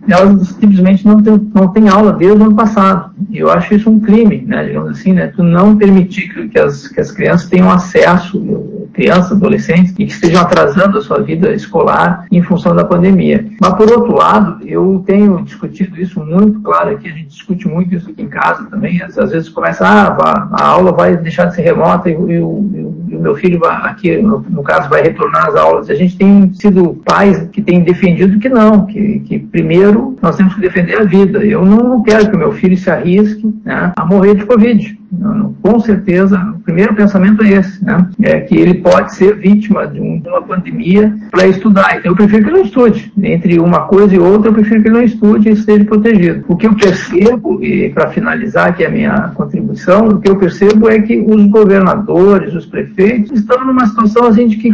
[0.07, 3.11] elas simplesmente não têm, não têm aula desde o ano passado.
[3.29, 6.87] E eu acho isso um crime, né, digamos assim, né, tu não permitir que, as,
[6.87, 8.39] que as crianças tenham acesso,
[8.93, 13.45] crianças, adolescentes, e que estejam atrasando a sua vida escolar em função da pandemia.
[13.61, 17.95] Mas, por outro lado, eu tenho discutido isso muito claro aqui, a gente discute muito
[17.95, 21.55] isso aqui em casa também, às, às vezes começa, ah, a aula vai deixar de
[21.55, 25.01] ser remota e, e, e, e o meu filho vai, aqui, no, no, caso, vai
[25.01, 25.89] retornar às aulas.
[25.89, 30.53] A gente tem sido pais que têm defendido que não, que, que primeiro nós temos
[30.53, 31.43] que defender a vida.
[31.43, 34.97] Eu não quero que o meu filho se arrisque né, a morrer de Covid.
[35.61, 38.09] Com certeza, o primeiro pensamento é esse, né?
[38.21, 41.97] É que ele pode ser vítima de, um, uma pandemia para estudar.
[41.97, 43.11] Então, eu prefiro que ele não estude.
[43.21, 46.43] Entre uma coisa e outra, eu prefiro que ele não estude e esteja protegido.
[46.47, 50.89] O que eu percebo, e para finalizar aqui a minha contribuição, o que eu percebo
[50.89, 54.71] é que os governadores, os prefeitos, estão numa situação assim de que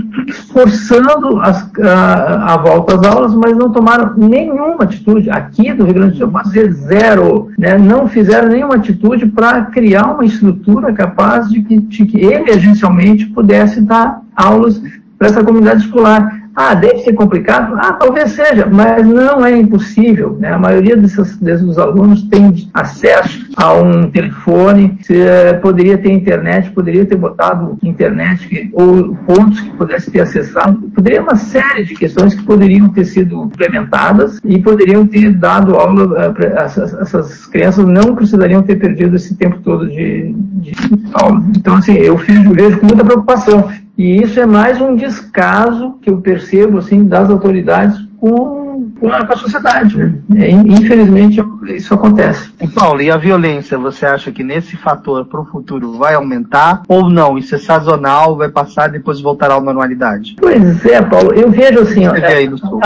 [0.51, 5.29] forçando as, a, a, volta às aulas, mas não tomaram nenhuma atitude.
[5.29, 7.77] Aqui do Rio Grande do Sul, dizer zero, né?
[7.77, 13.81] não fizeram nenhuma atitude para criar uma estrutura capaz de que, de que emergencialmente pudesse
[13.81, 14.81] dar aulas
[15.17, 16.42] para essa comunidade escolar.
[16.55, 17.75] Ah, deve ser complicado?
[17.79, 20.37] Ah, talvez seja, mas não é impossível.
[20.39, 20.51] Né?
[20.51, 26.69] A maioria desses, desses alunos tem acesso a um telefone, se, eh, poderia ter internet,
[26.71, 30.79] poderia ter botado internet ou pontos que pudesse ter acessado.
[30.93, 36.31] Poderia uma série de questões que poderiam ter sido implementadas e poderiam ter dado aula
[36.31, 40.73] para essas, essas, crianças não precisariam ter perdido esse tempo todo de, de
[41.13, 41.43] aula.
[41.55, 43.69] Então, assim, eu vejo com muita preocupação.
[43.97, 48.62] E isso é mais um descaso que eu percebo assim das autoridades com
[49.09, 49.97] com a, sociedade.
[49.97, 50.13] Né?
[50.37, 52.51] É, infelizmente, isso acontece.
[52.61, 56.83] E Paulo, e a violência, você acha que nesse fator para o futuro vai aumentar
[56.87, 57.37] ou não?
[57.37, 60.35] Isso é sazonal, vai passar e depois voltará à normalidade?
[60.39, 62.43] Pois é, Paulo, eu vejo assim, ó, é,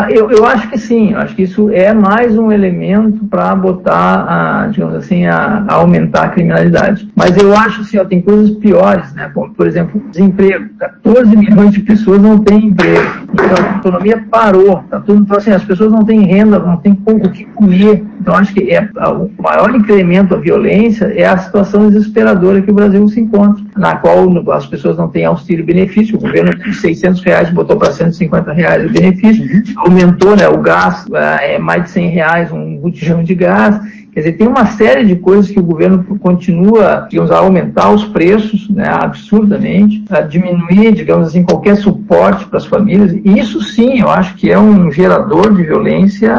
[0.09, 4.25] eu, eu acho que sim, eu acho que isso é mais um elemento para botar,
[4.27, 7.09] a, digamos assim, a, a, aumentar a criminalidade.
[7.15, 9.31] Mas eu acho assim, ó, tem coisas piores, né?
[9.33, 10.69] Por exemplo, desemprego.
[10.79, 13.27] 14 milhões de pessoas não têm emprego.
[13.33, 14.83] Então a economia parou.
[14.89, 18.03] Tá tudo, então, assim, as pessoas não têm renda, não têm o que comer.
[18.19, 22.73] Então, acho que é, o maior incremento da violência é a situação desesperadora que o
[22.73, 26.17] Brasil se encontra, na qual as pessoas não têm auxílio benefício.
[26.17, 29.45] O governo de 600 reais botou para 150 reais o benefício,
[29.77, 31.05] aumentou né, o gás,
[31.41, 33.79] é mais de 100 reais um botijão de gás.
[34.17, 38.03] Quer dizer, tem uma série de coisas que o governo continua, digamos, a aumentar os
[38.03, 43.11] preços, né, absurdamente, a diminuir, digamos assim, qualquer suporte para as famílias.
[43.11, 46.35] E isso sim, eu acho que é um gerador de violência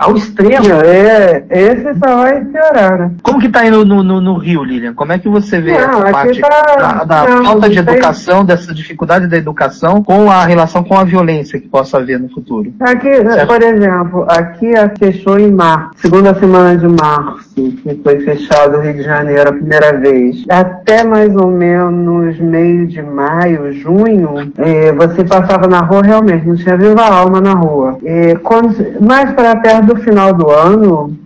[0.00, 0.66] ao extremo.
[0.84, 3.12] É, esse só vai piorar, né?
[3.22, 4.92] Como que está aí no, no, no, Rio, Lilian?
[4.94, 8.44] Como é que você vê não, a parte tá, da, da não, falta de educação,
[8.44, 12.72] dessa dificuldade da educação com a relação com a violência que possa haver no futuro?
[12.80, 13.46] Aqui, certo?
[13.46, 18.80] por exemplo, aqui fechou em março, segunda semana de março março, que foi fechado o
[18.80, 24.92] Rio de Janeiro a primeira vez, até mais ou menos meio de maio, junho, é,
[24.92, 27.98] você passava na rua realmente, não tinha viva alma na rua.
[28.04, 31.16] É, quando, mais para perto do final do ano,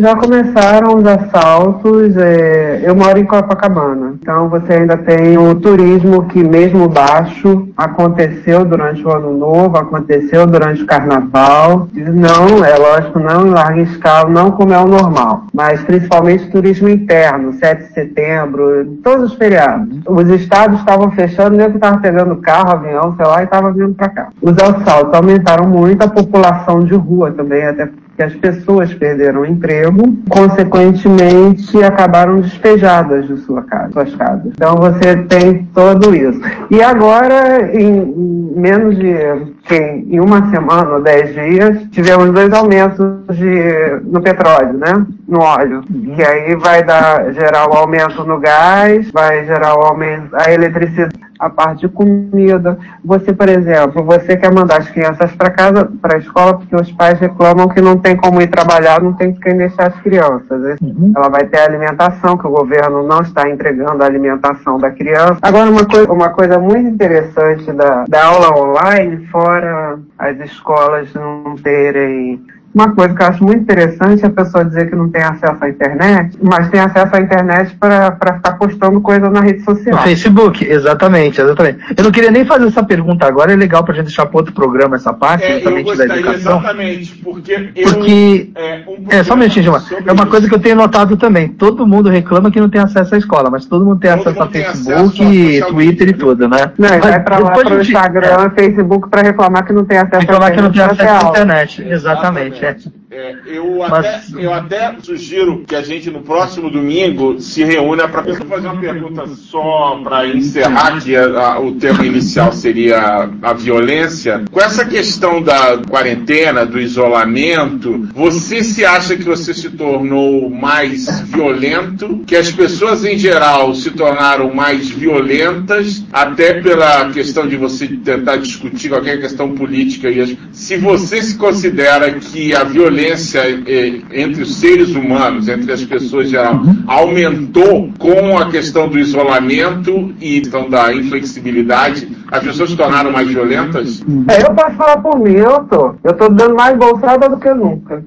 [0.00, 2.16] já começaram os assaltos.
[2.16, 8.64] É, eu moro em Copacabana, então você ainda tem o turismo que, mesmo baixo, aconteceu
[8.64, 11.88] durante o Ano Novo, aconteceu durante o Carnaval.
[11.94, 16.88] Não, é lógico, não em larga escala, não como é o normal, mas principalmente turismo
[16.88, 20.00] interno, 7 de setembro, todos os feriados.
[20.06, 23.94] Os estados estavam fechando, nem que estava pegando carro, avião, sei lá, e estava vindo
[23.94, 24.28] para cá.
[24.40, 29.46] Os assaltos aumentaram muito, a população de rua também, até que as pessoas perderam o
[29.46, 34.46] emprego, consequentemente acabaram despejadas de sua casa, suas casas.
[34.46, 36.40] Então você tem tudo isso.
[36.70, 44.00] E agora, em menos de em uma semana ou dez dias, tivemos dois aumentos de,
[44.04, 45.06] no petróleo, né?
[45.26, 45.82] No óleo.
[46.14, 51.14] Que aí vai dar, gerar o aumento no gás, vai gerar o aumento, a eletricidade
[51.44, 52.78] a parte de comida.
[53.04, 56.90] Você, por exemplo, você quer mandar as crianças para casa, para a escola, porque os
[56.92, 60.80] pais reclamam que não tem como ir trabalhar, não tem quem deixar as crianças.
[60.80, 61.12] Uhum.
[61.14, 65.38] Ela vai ter alimentação, que o governo não está entregando a alimentação da criança.
[65.42, 71.56] Agora, uma coisa, uma coisa muito interessante da, da aula online, fora as escolas não
[71.56, 72.42] terem
[72.74, 75.64] uma coisa que eu acho muito interessante é a pessoa dizer que não tem acesso
[75.64, 79.94] à internet, mas tem acesso à internet para ficar postando coisa na rede social.
[79.94, 81.78] No Facebook, exatamente, exatamente.
[81.96, 84.38] Eu não queria nem fazer essa pergunta agora, é legal para a gente deixar para
[84.38, 86.58] outro programa essa parte, é, exatamente da educação.
[86.58, 87.70] Exatamente, porque.
[87.76, 89.82] Eu, porque é, um é, só um minutinho, Gilmar.
[90.04, 91.48] É uma coisa que eu tenho notado também.
[91.48, 94.42] Todo mundo reclama que não tem acesso à escola, mas todo mundo tem todo acesso
[94.42, 96.72] a Facebook, acesso Twitter e tudo, né?
[96.76, 98.50] Não, mas vai para lá para o Instagram, é.
[98.50, 102.63] Facebook para reclamar que não tem acesso reclamar que não tem acesso à internet, exatamente.
[102.64, 108.08] that's É, eu, até, eu até sugiro que a gente no próximo domingo se reúna
[108.08, 113.52] para fazer uma pergunta só para encerrar, que a, a, o tema inicial seria a
[113.52, 114.42] violência.
[114.50, 121.20] Com essa questão da quarentena, do isolamento, você se acha que você se tornou mais
[121.30, 127.86] violento, que as pessoas em geral se tornaram mais violentas, até pela questão de você
[127.86, 130.10] tentar discutir qualquer questão política.
[130.10, 135.72] E se você se considera que a violência violência eh, entre os seres humanos, entre
[135.72, 142.08] as pessoas geral, aumentou com a questão do isolamento e questão da inflexibilidade?
[142.30, 144.02] As pessoas se tornaram mais violentas?
[144.28, 145.94] É, eu posso falar por mim, eu tô.
[146.02, 148.02] Eu tô dando mais bolsada do que nunca.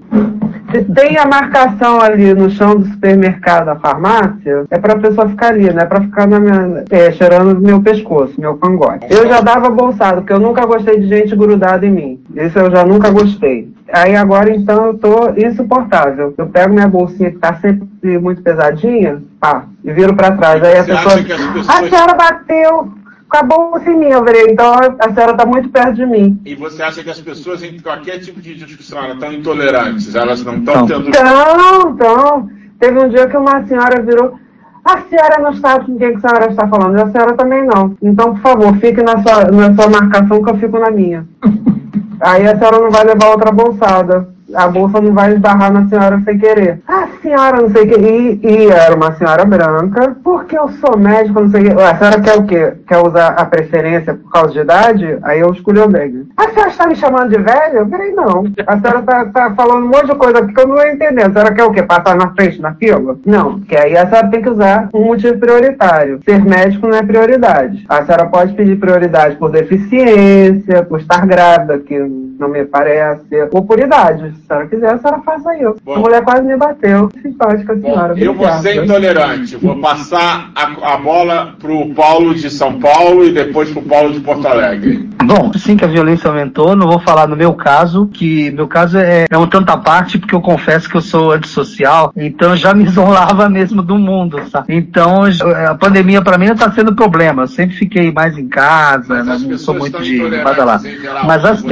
[0.71, 5.53] Se tem a marcação ali no chão do supermercado, da farmácia, é pra pessoa ficar
[5.53, 9.07] ali, não é pra ficar na minha, é, cheirando meu pescoço, meu cangote.
[9.09, 12.19] Eu já dava bolsada, porque eu nunca gostei de gente grudada em mim.
[12.35, 13.71] Isso eu já nunca gostei.
[13.93, 16.33] Aí agora então eu tô insuportável.
[16.37, 20.61] Eu pego minha bolsinha que tá sempre muito pesadinha, pá, e viro pra trás.
[20.63, 21.13] Aí a Você pessoa.
[21.13, 22.91] acha que as pessoas- A senhora bateu
[23.29, 26.39] com a bolsa em mim, eu falei, então a senhora tá muito perto de mim.
[26.45, 30.15] E você acha que as pessoas, em qualquer tipo de discussão, elas estão intolerantes?
[30.15, 30.85] Elas não estão Não.
[30.87, 31.09] tendo.
[31.09, 34.37] Então, então, teve um dia que uma senhora virou.
[34.83, 37.65] A senhora não sabe com quem que a senhora está falando, e a senhora também
[37.65, 37.95] não.
[38.01, 41.25] Então, por favor, fique na sua, na sua marcação que eu fico na minha.
[42.19, 44.36] Aí a senhora não vai levar outra bolsada.
[44.53, 46.81] A bolsa não vai esbarrar na senhora sem querer.
[46.87, 47.95] A senhora não sei o que.
[47.95, 51.81] E, e era uma senhora branca, porque eu sou médico, não sei o que.
[51.81, 52.73] A senhora quer o quê?
[52.87, 55.17] Quer usar a preferência por causa de idade?
[55.23, 56.27] Aí eu escolhi o velho.
[56.37, 57.77] A senhora está me chamando de velho?
[57.77, 58.45] Eu falei, não.
[58.65, 61.29] A senhora tá, tá falando um monte de coisa aqui que eu não estou entendendo.
[61.29, 61.83] A senhora quer o quê?
[61.83, 63.17] Passar na frente na fila?
[63.25, 66.19] Não, porque aí a senhora tem que usar um motivo prioritário.
[66.23, 67.85] Ser médico não é prioridade.
[67.89, 73.63] A senhora pode pedir prioridade por deficiência, por estar grávida, que não me parece, ou
[73.63, 74.31] por idade.
[74.31, 75.77] Se a senhora quiser, a senhora faça isso.
[75.83, 75.95] Bom.
[75.95, 77.09] A mulher quase me bateu.
[77.21, 78.13] Simpática a Bom, senhora.
[78.17, 79.55] eu vou ser intolerante.
[79.57, 84.19] Vou passar a, a bola pro Paulo de São Paulo e depois pro Paulo de
[84.19, 85.09] Porto Alegre.
[85.23, 88.97] Bom, sim que a violência aumentou, não vou falar no meu caso, que meu caso
[88.97, 92.57] é, é um tanto à parte, porque eu confesso que eu sou antissocial, então eu
[92.57, 94.73] já me isolava mesmo do mundo, sabe?
[94.73, 95.23] Então
[95.67, 99.41] a pandemia pra mim não tá sendo problema, eu sempre fiquei mais em casa, não,
[99.41, 101.67] pessoas sou muito de geral, Mas as você.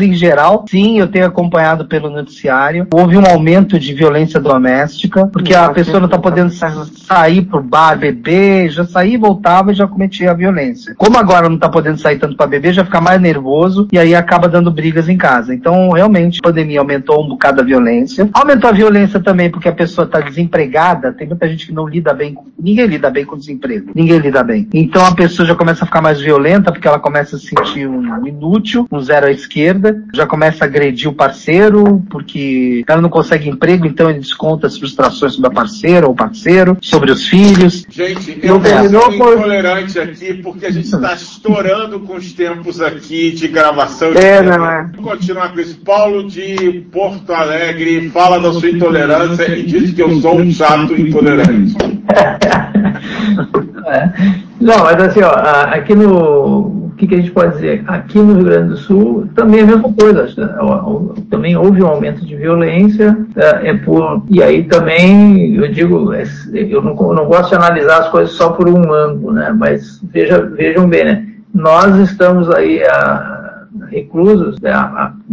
[0.00, 5.54] Em geral, sim, eu tenho acompanhado pelo noticiário, houve um aumento de violência doméstica, porque
[5.54, 10.30] a pessoa não tá podendo sair pro bar, beber, já saía, voltava e já cometia
[10.30, 10.94] a violência.
[10.96, 14.14] Como agora não tá podendo sair tanto para beber, já fica mais nervoso e aí
[14.14, 15.54] acaba dando brigas em casa.
[15.54, 18.28] Então, realmente, a pandemia aumentou um bocado a violência.
[18.32, 22.12] Aumentou a violência também porque a pessoa tá desempregada, tem muita gente que não lida
[22.12, 22.46] bem com...
[22.58, 23.90] Ninguém lida bem com desemprego.
[23.94, 24.68] Ninguém lida bem.
[24.72, 27.86] Então a pessoa já começa a ficar mais violenta porque ela começa a se sentir
[27.86, 33.08] um inútil, um zero à esquerda, já começa a agredir o parceiro porque ela não
[33.08, 37.84] consegue emprego, então ele desconta as frustrações sobre a parceira ou parceiro, sobre os filhos.
[37.88, 42.80] Gente, Não eu terminou por- intolerante aqui porque a gente está estourando com os tempos
[42.80, 44.12] aqui de gravação.
[44.14, 44.90] É, de não é?
[44.96, 48.08] Vamos continuar com esse Paulo de Porto Alegre.
[48.10, 51.74] Fala da sua intolerância e diz que eu sou um chato intolerante.
[53.86, 54.12] É.
[54.60, 56.79] Não, mas assim, ó, aqui no.
[57.00, 57.82] Que, que a gente pode dizer?
[57.86, 60.28] Aqui no Rio Grande do Sul também é a mesma coisa.
[60.60, 63.16] ó, Também houve um aumento de violência.
[63.34, 68.00] É, é por, e aí também, eu digo, é, eu não, não gosto de analisar
[68.00, 69.50] as coisas só por um ângulo, né?
[69.56, 71.26] Mas veja, vejam bem, né?
[71.54, 73.39] Nós estamos aí a,
[73.90, 74.72] reclusos, né,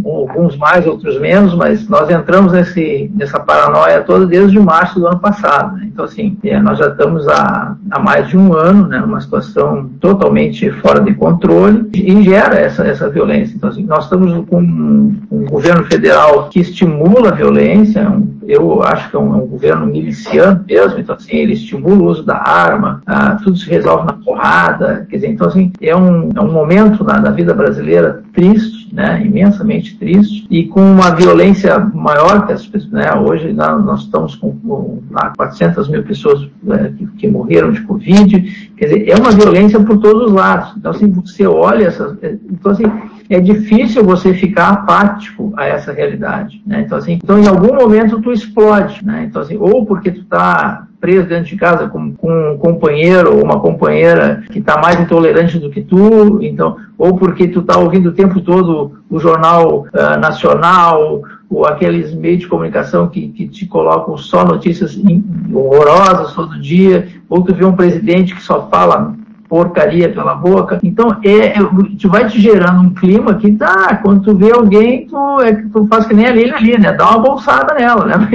[0.06, 5.20] alguns mais, outros menos, mas nós entramos nesse, nessa paranoia toda desde março do ano
[5.20, 5.76] passado.
[5.78, 5.88] né?
[5.92, 9.90] Então, assim, é, nós já estamos há, há mais de um ano, né, numa situação
[10.00, 13.56] totalmente fora de controle e gera essa, essa violência.
[13.56, 18.82] Então, assim, nós estamos com um, um governo federal que estimula a violência, um- eu
[18.82, 22.24] acho que é um, é um governo miliciano mesmo, então, assim, ele estimula o uso
[22.24, 26.40] da arma, ah, tudo se resolve na porrada, quer dizer, então, assim, é um, é
[26.40, 32.48] um momento na, na vida brasileira triste, né, imensamente triste, e com uma violência maior
[32.48, 36.94] que as pessoas, né, hoje nós, nós estamos com, com lá, 400 mil pessoas né,
[36.98, 40.92] que, que morreram de Covid, quer dizer, é uma violência por todos os lados, então
[40.92, 42.18] assim, você olha essa,
[42.50, 42.86] então assim,
[43.30, 48.22] é difícil você ficar apático a essa realidade, né, então assim, então em algum momento
[48.22, 52.54] tu explode, né, então assim, ou porque tu tá preso dentro de casa com, com
[52.54, 57.48] um companheiro ou uma companheira que está mais intolerante do que tu, então, ou porque
[57.48, 63.08] tu está ouvindo o tempo todo o jornal ah, nacional, ou aqueles meios de comunicação
[63.08, 65.00] que, que te colocam só notícias
[65.54, 69.14] horrorosas todo dia, ou tu vê um presidente que só fala
[69.48, 70.80] porcaria pela boca.
[70.84, 71.60] Então, é, é,
[72.00, 75.88] tu vai te gerando um clima que tá, quando tu vê alguém, tu, é, tu
[75.88, 76.92] faz que nem a Lili ali, né?
[76.92, 78.30] Dá uma bolsada nela, né?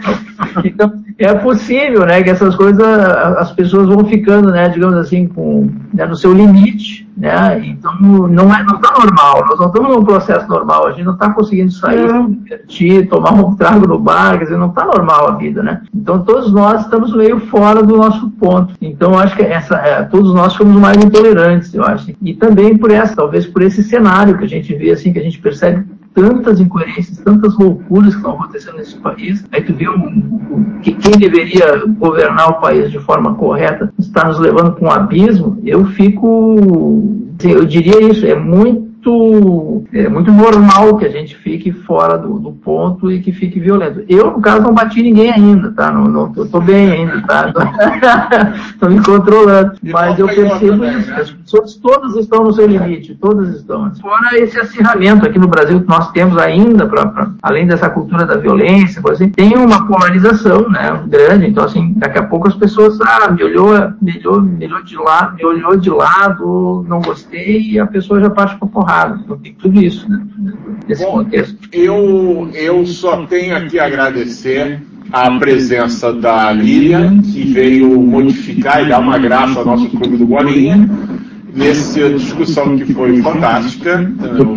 [0.64, 0.92] então,
[1.24, 6.06] é possível, né, que essas coisas, as pessoas vão ficando, né, digamos assim, com, né,
[6.06, 7.60] no seu limite, né?
[7.62, 11.12] Então, não é, não tá normal, nós não estamos num processo normal, a gente não
[11.12, 15.28] está conseguindo sair, se divertir, tomar um trago no bar, quer dizer, não está normal
[15.28, 15.82] a vida, né?
[15.94, 18.74] Então, todos nós estamos meio fora do nosso ponto.
[18.80, 22.14] Então, acho que essa, é, todos nós somos mais intolerantes, eu acho.
[22.22, 25.22] E também por essa, talvez por esse cenário que a gente vê, assim, que a
[25.22, 25.84] gente percebe
[26.20, 29.44] tantas incoerências, tantas loucuras que estão acontecendo nesse país.
[29.50, 34.38] Aí tu vê um, que quem deveria governar o país de forma correta está nos
[34.38, 35.58] levando para um abismo.
[35.64, 41.34] Eu fico, assim, eu diria isso, é muito muito, é muito normal que a gente
[41.36, 44.04] fique fora do, do, ponto e que fique violento.
[44.08, 45.90] Eu, no caso, não bati ninguém ainda, tá?
[45.90, 47.52] Não, não tô, tô bem ainda, tá?
[48.70, 49.72] Estou me controlando.
[49.82, 53.92] Mas eu percebo isso, as pessoas todas estão no seu limite, todas estão.
[53.94, 58.26] Fora esse acirramento aqui no Brasil que nós temos ainda, pra, pra além dessa cultura
[58.26, 63.00] da violência, assim, tem uma polarização né, grande, então assim, daqui a pouco as pessoas,
[63.00, 63.70] ah, me olhou,
[64.00, 68.20] me olhou, me olhou de lado, me olhou de lado, não gostei, e a pessoa
[68.20, 69.20] já parte para porrada honrado.
[69.24, 70.20] Então tem tudo isso né,
[70.88, 71.56] nesse Bom, contexto.
[71.72, 78.88] Eu, eu só tenho aqui a agradecer a presença da Lilian, que veio modificar e
[78.88, 80.88] dar uma graça ao nosso clube do Bolinha
[81.54, 84.00] nessa discussão que foi fantástica.
[84.02, 84.54] Então,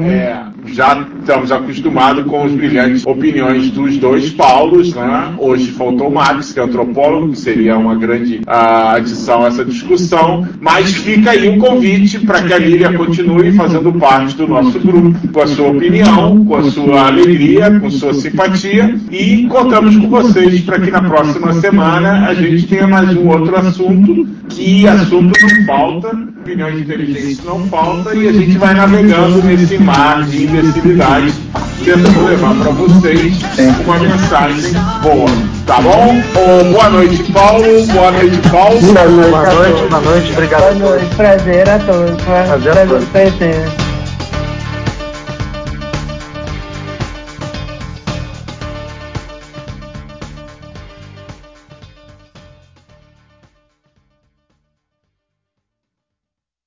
[0.00, 4.94] é, já estamos acostumados com as brilhantes opiniões dos dois Paulos.
[4.94, 5.34] Né?
[5.38, 9.64] Hoje faltou o Max, que é antropólogo, que seria uma grande uh, adição a essa
[9.64, 10.46] discussão.
[10.60, 15.28] Mas fica aí um convite para que a Lília continue fazendo parte do nosso grupo,
[15.28, 18.94] com a sua opinião, com a sua alegria, com sua simpatia.
[19.10, 23.56] E contamos com vocês para que na próxima semana a gente tenha mais um outro
[23.56, 26.08] assunto, que assunto não falta,
[26.40, 31.32] opiniões inteligentes não falta, e a gente vai navegando nesse mar de imbecilidade,
[31.84, 33.34] tentando levar para vocês
[33.84, 34.72] uma mensagem
[35.02, 35.30] boa.
[35.66, 36.20] Tá bom?
[36.36, 37.86] Oh, boa noite, Paulo.
[37.86, 38.80] Boa noite, Paulo.
[38.80, 40.32] Boa noite, boa noite, boa noite.
[40.32, 40.78] Obrigado.
[40.78, 41.14] Boa noite.
[41.16, 42.22] Prazer a todos.
[42.22, 43.81] Prazer a todos.